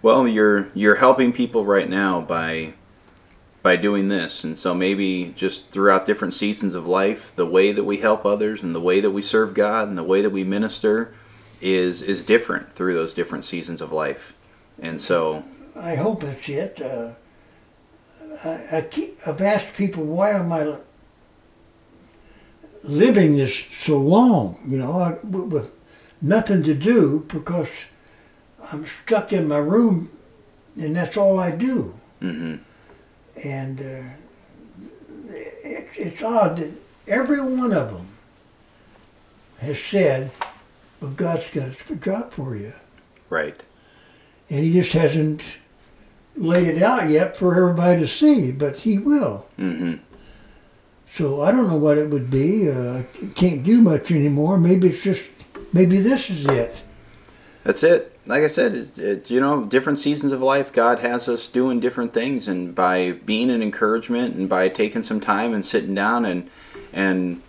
Well, 0.00 0.28
you're 0.28 0.68
you're 0.74 0.94
helping 0.94 1.32
people 1.32 1.64
right 1.64 1.88
now 1.90 2.20
by 2.20 2.74
by 3.68 3.76
doing 3.76 4.08
this, 4.08 4.44
and 4.44 4.58
so 4.58 4.72
maybe 4.72 5.34
just 5.36 5.68
throughout 5.68 6.06
different 6.06 6.32
seasons 6.32 6.74
of 6.74 6.86
life, 6.86 7.34
the 7.36 7.44
way 7.44 7.70
that 7.70 7.84
we 7.84 7.98
help 7.98 8.24
others 8.24 8.62
and 8.62 8.74
the 8.74 8.80
way 8.80 8.98
that 8.98 9.10
we 9.10 9.20
serve 9.20 9.52
God 9.52 9.88
and 9.88 9.98
the 9.98 10.02
way 10.02 10.22
that 10.22 10.30
we 10.30 10.42
minister 10.42 11.12
is 11.60 12.00
is 12.00 12.24
different 12.24 12.74
through 12.74 12.94
those 12.94 13.12
different 13.12 13.44
seasons 13.44 13.82
of 13.82 13.92
life. 13.92 14.32
And 14.80 14.98
so, 14.98 15.44
I 15.76 15.96
hope 15.96 16.22
that's 16.22 16.48
it. 16.48 16.80
Uh, 16.80 17.12
I, 18.42 18.88
I've 19.26 19.42
asked 19.42 19.74
people, 19.74 20.02
why 20.02 20.30
am 20.30 20.50
I 20.50 20.76
living 22.82 23.36
this 23.36 23.64
so 23.82 23.98
long? 23.98 24.58
You 24.66 24.78
know, 24.78 24.98
I, 24.98 25.12
with, 25.26 25.52
with 25.52 25.70
nothing 26.22 26.62
to 26.62 26.72
do 26.72 27.26
because 27.28 27.68
I'm 28.72 28.86
stuck 29.04 29.30
in 29.30 29.46
my 29.46 29.58
room, 29.58 30.08
and 30.74 30.96
that's 30.96 31.18
all 31.18 31.38
I 31.38 31.50
do. 31.50 31.92
hmm 32.20 32.56
And 33.44 33.80
uh, 33.80 35.32
it, 35.32 35.88
it's 35.96 36.22
odd 36.22 36.56
that 36.56 36.70
every 37.06 37.40
one 37.40 37.72
of 37.72 37.92
them 37.92 38.08
has 39.58 39.78
said, 39.80 40.30
"Well, 41.00 41.10
God's 41.12 41.48
got 41.50 41.68
a 41.90 41.94
job 41.96 42.32
for 42.32 42.56
you." 42.56 42.72
right. 43.30 43.62
and 44.48 44.64
he 44.64 44.72
just 44.72 44.92
hasn't 44.92 45.42
laid 46.36 46.66
it 46.68 46.82
out 46.82 47.10
yet 47.10 47.36
for 47.36 47.54
everybody 47.54 48.00
to 48.00 48.06
see, 48.06 48.50
but 48.52 48.78
he 48.78 48.96
will. 48.98 49.46
hmm 49.56 49.96
So 51.14 51.42
I 51.42 51.50
don't 51.50 51.68
know 51.68 51.76
what 51.76 51.98
it 51.98 52.08
would 52.08 52.30
be. 52.30 52.70
Uh, 52.70 52.98
I 53.00 53.26
can't 53.34 53.62
do 53.62 53.80
much 53.82 54.10
anymore. 54.10 54.56
Maybe 54.56 54.88
it's 54.88 55.02
just, 55.02 55.20
maybe 55.72 56.00
this 56.00 56.30
is 56.30 56.46
it. 56.46 56.82
That's 57.64 57.82
it. 57.82 58.17
Like 58.28 58.42
I 58.42 58.46
said, 58.48 58.74
it, 58.74 58.98
it, 58.98 59.30
you 59.30 59.40
know, 59.40 59.64
different 59.64 59.98
seasons 59.98 60.32
of 60.32 60.42
life, 60.42 60.70
God 60.70 60.98
has 60.98 61.28
us 61.30 61.48
doing 61.48 61.80
different 61.80 62.12
things, 62.12 62.46
and 62.46 62.74
by 62.74 63.12
being 63.12 63.48
an 63.50 63.62
encouragement, 63.62 64.34
and 64.34 64.48
by 64.48 64.68
taking 64.68 65.02
some 65.02 65.18
time 65.18 65.54
and 65.54 65.64
sitting 65.64 65.94
down 65.94 66.24
and 66.26 66.50
and 66.92 67.42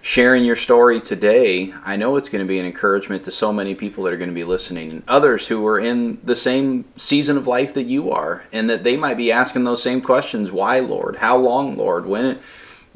sharing 0.00 0.44
your 0.44 0.54
story 0.54 1.00
today, 1.00 1.74
I 1.84 1.96
know 1.96 2.14
it's 2.16 2.28
going 2.28 2.44
to 2.44 2.48
be 2.48 2.60
an 2.60 2.64
encouragement 2.64 3.24
to 3.24 3.32
so 3.32 3.52
many 3.52 3.74
people 3.74 4.04
that 4.04 4.12
are 4.12 4.16
going 4.16 4.28
to 4.28 4.34
be 4.34 4.44
listening, 4.44 4.90
and 4.92 5.02
others 5.08 5.48
who 5.48 5.66
are 5.66 5.80
in 5.80 6.20
the 6.22 6.36
same 6.36 6.84
season 6.96 7.36
of 7.36 7.48
life 7.48 7.74
that 7.74 7.82
you 7.84 8.12
are, 8.12 8.44
and 8.52 8.70
that 8.70 8.84
they 8.84 8.96
might 8.96 9.16
be 9.16 9.32
asking 9.32 9.64
those 9.64 9.82
same 9.82 10.00
questions: 10.00 10.52
Why, 10.52 10.78
Lord? 10.78 11.16
How 11.16 11.36
long, 11.36 11.76
Lord? 11.76 12.06
When? 12.06 12.38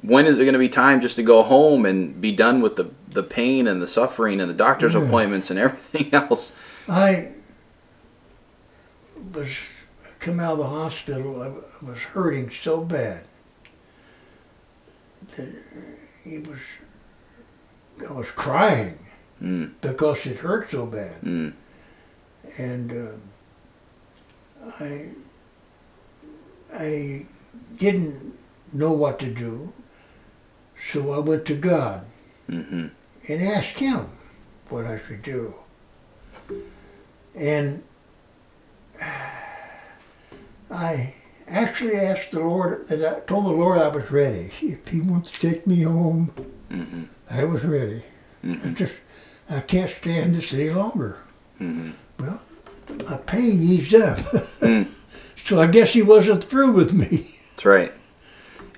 When 0.02 0.24
is 0.26 0.38
it 0.38 0.44
going 0.44 0.54
to 0.54 0.58
be 0.58 0.68
time 0.70 1.02
just 1.02 1.16
to 1.16 1.22
go 1.22 1.42
home 1.42 1.84
and 1.84 2.20
be 2.20 2.30
done 2.32 2.62
with 2.62 2.76
the 2.76 2.90
the 3.10 3.24
pain 3.24 3.66
and 3.66 3.82
the 3.82 3.88
suffering 3.88 4.40
and 4.40 4.48
the 4.48 4.54
doctor's 4.54 4.94
Yeah. 4.94 5.04
appointments 5.04 5.50
and 5.50 5.58
everything 5.58 6.08
else? 6.14 6.52
I 6.88 7.28
was 9.32 9.48
come 10.18 10.40
out 10.40 10.52
of 10.52 10.58
the 10.58 10.66
hospital. 10.66 11.42
I 11.42 11.48
was 11.84 11.98
hurting 11.98 12.50
so 12.50 12.82
bad 12.82 13.24
that 15.36 15.48
it 16.24 16.46
was. 16.46 16.58
I 18.08 18.12
was 18.12 18.28
crying 18.30 18.98
Mm, 19.42 19.72
because 19.80 20.26
it 20.26 20.36
hurt 20.38 20.70
so 20.70 20.84
bad. 20.84 21.22
mm, 21.22 21.52
and 22.58 22.92
uh, 22.92 24.72
I 24.78 25.08
I 26.74 27.24
didn't 27.78 28.34
know 28.72 28.92
what 28.92 29.18
to 29.20 29.26
do, 29.32 29.72
so 30.92 31.12
I 31.12 31.18
went 31.18 31.46
to 31.46 31.56
God 31.56 32.04
hmm 32.48 32.88
and 33.28 33.42
asked 33.42 33.78
Him 33.78 34.08
what 34.68 34.84
I 34.86 35.00
should 35.06 35.22
do. 35.22 35.54
And 37.34 37.82
I 40.70 41.14
actually 41.48 41.96
asked 41.96 42.30
the 42.32 42.40
Lord, 42.40 42.90
and 42.90 43.04
I 43.04 43.20
told 43.20 43.46
the 43.46 43.50
Lord 43.50 43.78
I 43.78 43.88
was 43.88 44.10
ready. 44.10 44.50
If 44.60 44.86
He 44.88 45.00
wants 45.00 45.30
to 45.32 45.40
take 45.40 45.66
me 45.66 45.82
home, 45.82 46.32
hmm 46.70 47.04
I 47.28 47.44
was 47.44 47.64
ready. 47.64 48.02
I 48.42 48.46
hmm 48.46 48.74
just 48.74 48.92
I 49.48 49.60
can't 49.60 49.90
stand 49.90 50.34
this 50.36 50.52
any 50.52 50.70
longer. 50.70 51.18
hmm 51.58 51.90
My 52.18 53.16
pain 53.26 53.62
eased 53.62 53.94
up. 53.94 54.18
Mm. 54.60 54.88
So 55.46 55.58
I 55.58 55.66
guess 55.66 55.88
he 55.90 56.02
wasn't 56.02 56.44
through 56.44 56.72
with 56.72 56.92
me. 56.92 57.34
That's 57.52 57.64
right. 57.64 57.92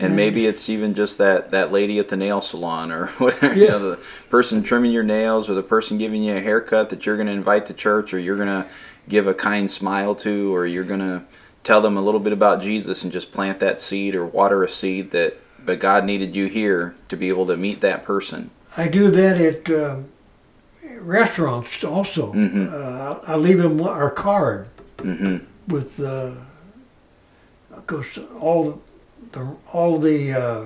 And 0.03 0.17
maybe 0.17 0.47
it's 0.47 0.69
even 0.69 0.95
just 0.95 1.19
that, 1.19 1.51
that 1.51 1.71
lady 1.71 1.99
at 1.99 2.09
the 2.09 2.17
nail 2.17 2.41
salon 2.41 2.91
or 2.91 3.07
whatever, 3.19 3.55
you 3.55 3.69
know, 3.69 3.91
the 3.91 3.97
person 4.31 4.63
trimming 4.63 4.93
your 4.93 5.03
nails 5.03 5.49
or 5.49 5.55
the 5.55 5.63
person 5.63 5.99
giving 5.99 6.23
you 6.23 6.37
a 6.37 6.41
haircut 6.41 6.91
that 6.91 7.07
you're 7.07 7.17
going 7.17 7.29
to 7.29 7.33
invite 7.33 7.67
to 7.67 7.75
church 7.75 8.13
or 8.13 8.19
you're 8.19 8.37
going 8.37 8.49
to 8.49 8.67
give 9.09 9.27
a 9.27 9.35
kind 9.35 9.71
smile 9.71 10.15
to 10.15 10.55
or 10.55 10.67
you're 10.67 10.85
going 10.85 11.01
to 11.01 11.23
tell 11.65 11.81
them 11.81 11.97
a 11.97 12.03
little 12.03 12.21
bit 12.21 12.33
about 12.33 12.63
Jesus 12.63 13.03
and 13.03 13.13
just 13.13 13.33
plant 13.33 13.61
that 13.61 13.79
seed 13.79 14.15
or 14.15 14.25
water 14.25 14.65
a 14.65 14.69
seed 14.69 15.11
that 15.13 15.39
but 15.65 15.79
God 15.79 16.05
needed 16.05 16.35
you 16.35 16.47
here 16.47 16.95
to 17.09 17.17
be 17.17 17.29
able 17.29 17.47
to 17.47 17.57
meet 17.57 17.81
that 17.83 18.05
person. 18.05 18.51
I 18.77 18.89
do 18.89 19.11
that 19.11 19.41
at 19.41 19.71
um, 19.71 20.09
restaurants 21.01 21.85
also. 21.85 22.33
Mhm. 22.33 22.73
Uh, 22.73 23.21
I 23.27 23.37
leave 23.37 23.59
them 23.59 23.81
our 23.81 24.11
card 24.11 24.69
hmm 25.01 25.39
with, 25.69 25.99
uh, 26.01 26.35
of 27.73 27.87
course, 27.87 28.19
all 28.41 28.83
the 29.33 29.57
all 29.73 29.99
the 29.99 30.33
uh, 30.33 30.65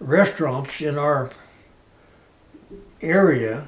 restaurants 0.00 0.80
in 0.80 0.98
our 0.98 1.30
area 3.00 3.66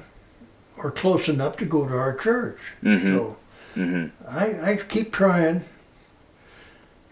are 0.77 0.91
close 0.91 1.27
enough 1.27 1.57
to 1.57 1.65
go 1.65 1.87
to 1.87 1.93
our 1.95 2.15
church. 2.15 2.57
Mhm. 2.83 3.01
So 3.13 3.37
hmm 3.75 4.05
I, 4.27 4.71
I 4.71 4.75
keep 4.77 5.11
trying, 5.13 5.63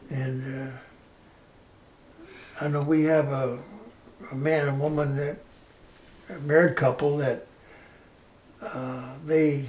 and 0.10 0.70
uh, 0.70 0.72
I 2.62 2.68
know 2.70 2.82
we 2.82 3.04
have 3.04 3.28
a, 3.28 3.60
a 4.32 4.36
man 4.36 4.68
and 4.68 4.80
woman 4.80 5.16
that 5.18 5.38
a 6.30 6.40
married 6.40 6.76
couple 6.76 7.18
that 7.18 7.46
uh, 8.62 9.16
they 9.26 9.66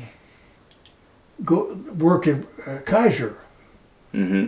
go 1.44 1.74
work 1.98 2.26
at 2.26 2.38
uh, 2.66 2.78
Kaiser, 2.84 3.36
hmm 4.12 4.46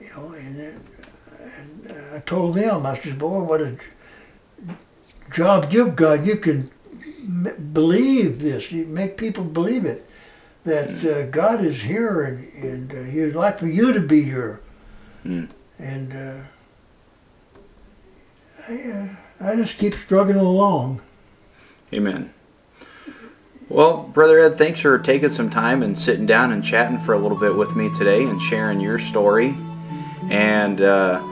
you 0.00 0.08
know, 0.16 0.32
and, 0.32 0.84
I 1.90 2.18
told 2.20 2.54
them 2.54 2.86
I 2.86 2.98
said, 3.00 3.18
boy, 3.18 3.40
what 3.40 3.60
a 3.60 3.76
job 5.32 5.72
you've 5.72 5.96
got. 5.96 6.24
You 6.24 6.36
can 6.36 6.70
m- 7.18 7.70
believe 7.72 8.40
this. 8.40 8.70
You 8.70 8.86
make 8.86 9.16
people 9.16 9.44
believe 9.44 9.84
it. 9.84 10.06
That 10.64 11.04
uh, 11.04 11.26
God 11.30 11.64
is 11.64 11.80
here 11.82 12.22
and, 12.22 12.52
and 12.62 12.92
uh, 12.92 13.10
He 13.10 13.20
would 13.20 13.34
like 13.34 13.58
for 13.58 13.66
you 13.66 13.92
to 13.92 14.00
be 14.00 14.22
here. 14.22 14.60
Mm. 15.24 15.48
And 15.78 16.12
uh, 16.12 16.42
I, 18.68 18.90
uh, 18.90 19.08
I 19.40 19.56
just 19.56 19.78
keep 19.78 19.94
struggling 19.94 20.36
along. 20.36 21.00
Amen. 21.92 22.32
Well, 23.70 24.02
Brother 24.02 24.40
Ed, 24.40 24.58
thanks 24.58 24.80
for 24.80 24.98
taking 24.98 25.30
some 25.30 25.48
time 25.48 25.82
and 25.82 25.96
sitting 25.96 26.26
down 26.26 26.52
and 26.52 26.64
chatting 26.64 26.98
for 26.98 27.14
a 27.14 27.18
little 27.18 27.38
bit 27.38 27.54
with 27.54 27.74
me 27.76 27.88
today 27.96 28.24
and 28.24 28.42
sharing 28.42 28.80
your 28.80 28.98
story. 28.98 29.56
And 30.28 30.80
uh, 30.80 31.22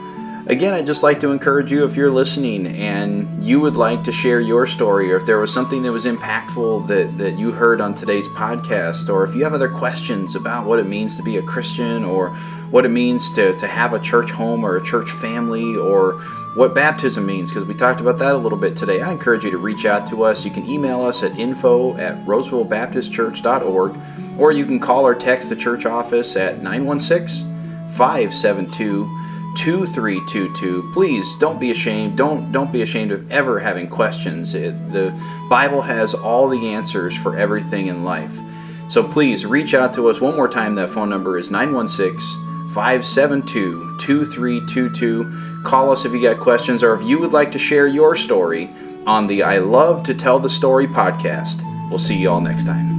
again, 0.49 0.73
I'd 0.73 0.87
just 0.87 1.03
like 1.03 1.19
to 1.19 1.31
encourage 1.31 1.71
you 1.71 1.85
if 1.85 1.95
you're 1.95 2.09
listening 2.09 2.65
and 2.67 3.43
you 3.43 3.59
would 3.59 3.75
like 3.75 4.03
to 4.05 4.11
share 4.11 4.41
your 4.41 4.65
story, 4.65 5.13
or 5.13 5.17
if 5.17 5.27
there 5.27 5.37
was 5.37 5.53
something 5.53 5.83
that 5.83 5.91
was 5.91 6.05
impactful 6.05 6.87
that, 6.87 7.19
that 7.19 7.37
you 7.37 7.51
heard 7.51 7.79
on 7.79 7.93
today's 7.93 8.27
podcast, 8.29 9.13
or 9.13 9.23
if 9.23 9.35
you 9.35 9.43
have 9.43 9.53
other 9.53 9.69
questions 9.69 10.35
about 10.35 10.65
what 10.65 10.79
it 10.79 10.87
means 10.87 11.15
to 11.17 11.23
be 11.23 11.37
a 11.37 11.43
Christian, 11.43 12.03
or 12.03 12.31
what 12.71 12.83
it 12.83 12.89
means 12.89 13.31
to, 13.33 13.55
to 13.59 13.67
have 13.67 13.93
a 13.93 13.99
church 13.99 14.31
home 14.31 14.63
or 14.63 14.75
a 14.75 14.83
church 14.83 15.11
family, 15.11 15.75
or 15.75 16.13
what 16.55 16.73
baptism 16.73 17.27
means, 17.27 17.51
because 17.51 17.65
we 17.65 17.75
talked 17.75 18.01
about 18.01 18.17
that 18.17 18.33
a 18.33 18.37
little 18.37 18.57
bit 18.57 18.75
today. 18.75 19.01
I 19.01 19.11
encourage 19.11 19.43
you 19.43 19.51
to 19.51 19.59
reach 19.59 19.85
out 19.85 20.09
to 20.09 20.23
us. 20.23 20.43
You 20.43 20.51
can 20.51 20.67
email 20.67 21.03
us 21.03 21.21
at 21.21 21.37
info 21.37 21.95
at 21.97 22.25
rosevillebaptistchurch.org, 22.25 24.39
or 24.39 24.51
you 24.51 24.65
can 24.65 24.79
call 24.79 25.05
or 25.05 25.13
text 25.13 25.49
the 25.49 25.55
church 25.55 25.85
office 25.85 26.35
at 26.35 26.63
916 26.63 27.45
572 27.95 29.18
2322 29.59 30.89
please 30.93 31.35
don't 31.35 31.59
be 31.59 31.69
ashamed 31.69 32.17
don't 32.17 32.49
don't 32.51 32.71
be 32.71 32.81
ashamed 32.81 33.11
of 33.11 33.29
ever 33.29 33.59
having 33.59 33.89
questions. 33.89 34.55
It, 34.55 34.93
the 34.93 35.11
bible 35.49 35.81
has 35.81 36.13
all 36.13 36.47
the 36.47 36.69
answers 36.69 37.15
for 37.15 37.37
everything 37.37 37.87
in 37.87 38.05
life. 38.05 38.31
So 38.89 39.03
please 39.03 39.45
reach 39.45 39.73
out 39.73 39.93
to 39.95 40.09
us 40.09 40.21
one 40.21 40.35
more 40.35 40.47
time. 40.47 40.75
That 40.75 40.91
phone 40.91 41.09
number 41.09 41.37
is 41.37 41.51
916 41.51 42.71
572 42.73 43.97
2322 43.99 45.63
call 45.65 45.91
us 45.91 46.05
if 46.05 46.13
you 46.13 46.21
got 46.21 46.39
questions 46.39 46.81
or 46.81 46.93
if 46.93 47.05
you 47.05 47.19
would 47.19 47.33
like 47.33 47.51
to 47.51 47.59
share 47.59 47.87
your 47.87 48.15
story 48.15 48.69
on 49.05 49.27
the 49.27 49.43
i 49.43 49.57
love 49.57 50.03
to 50.03 50.13
tell 50.13 50.39
the 50.39 50.49
story 50.49 50.87
podcast. 50.87 51.65
We'll 51.89 51.99
see 51.99 52.15
you 52.15 52.29
all 52.29 52.39
next 52.39 52.65
time 52.65 52.98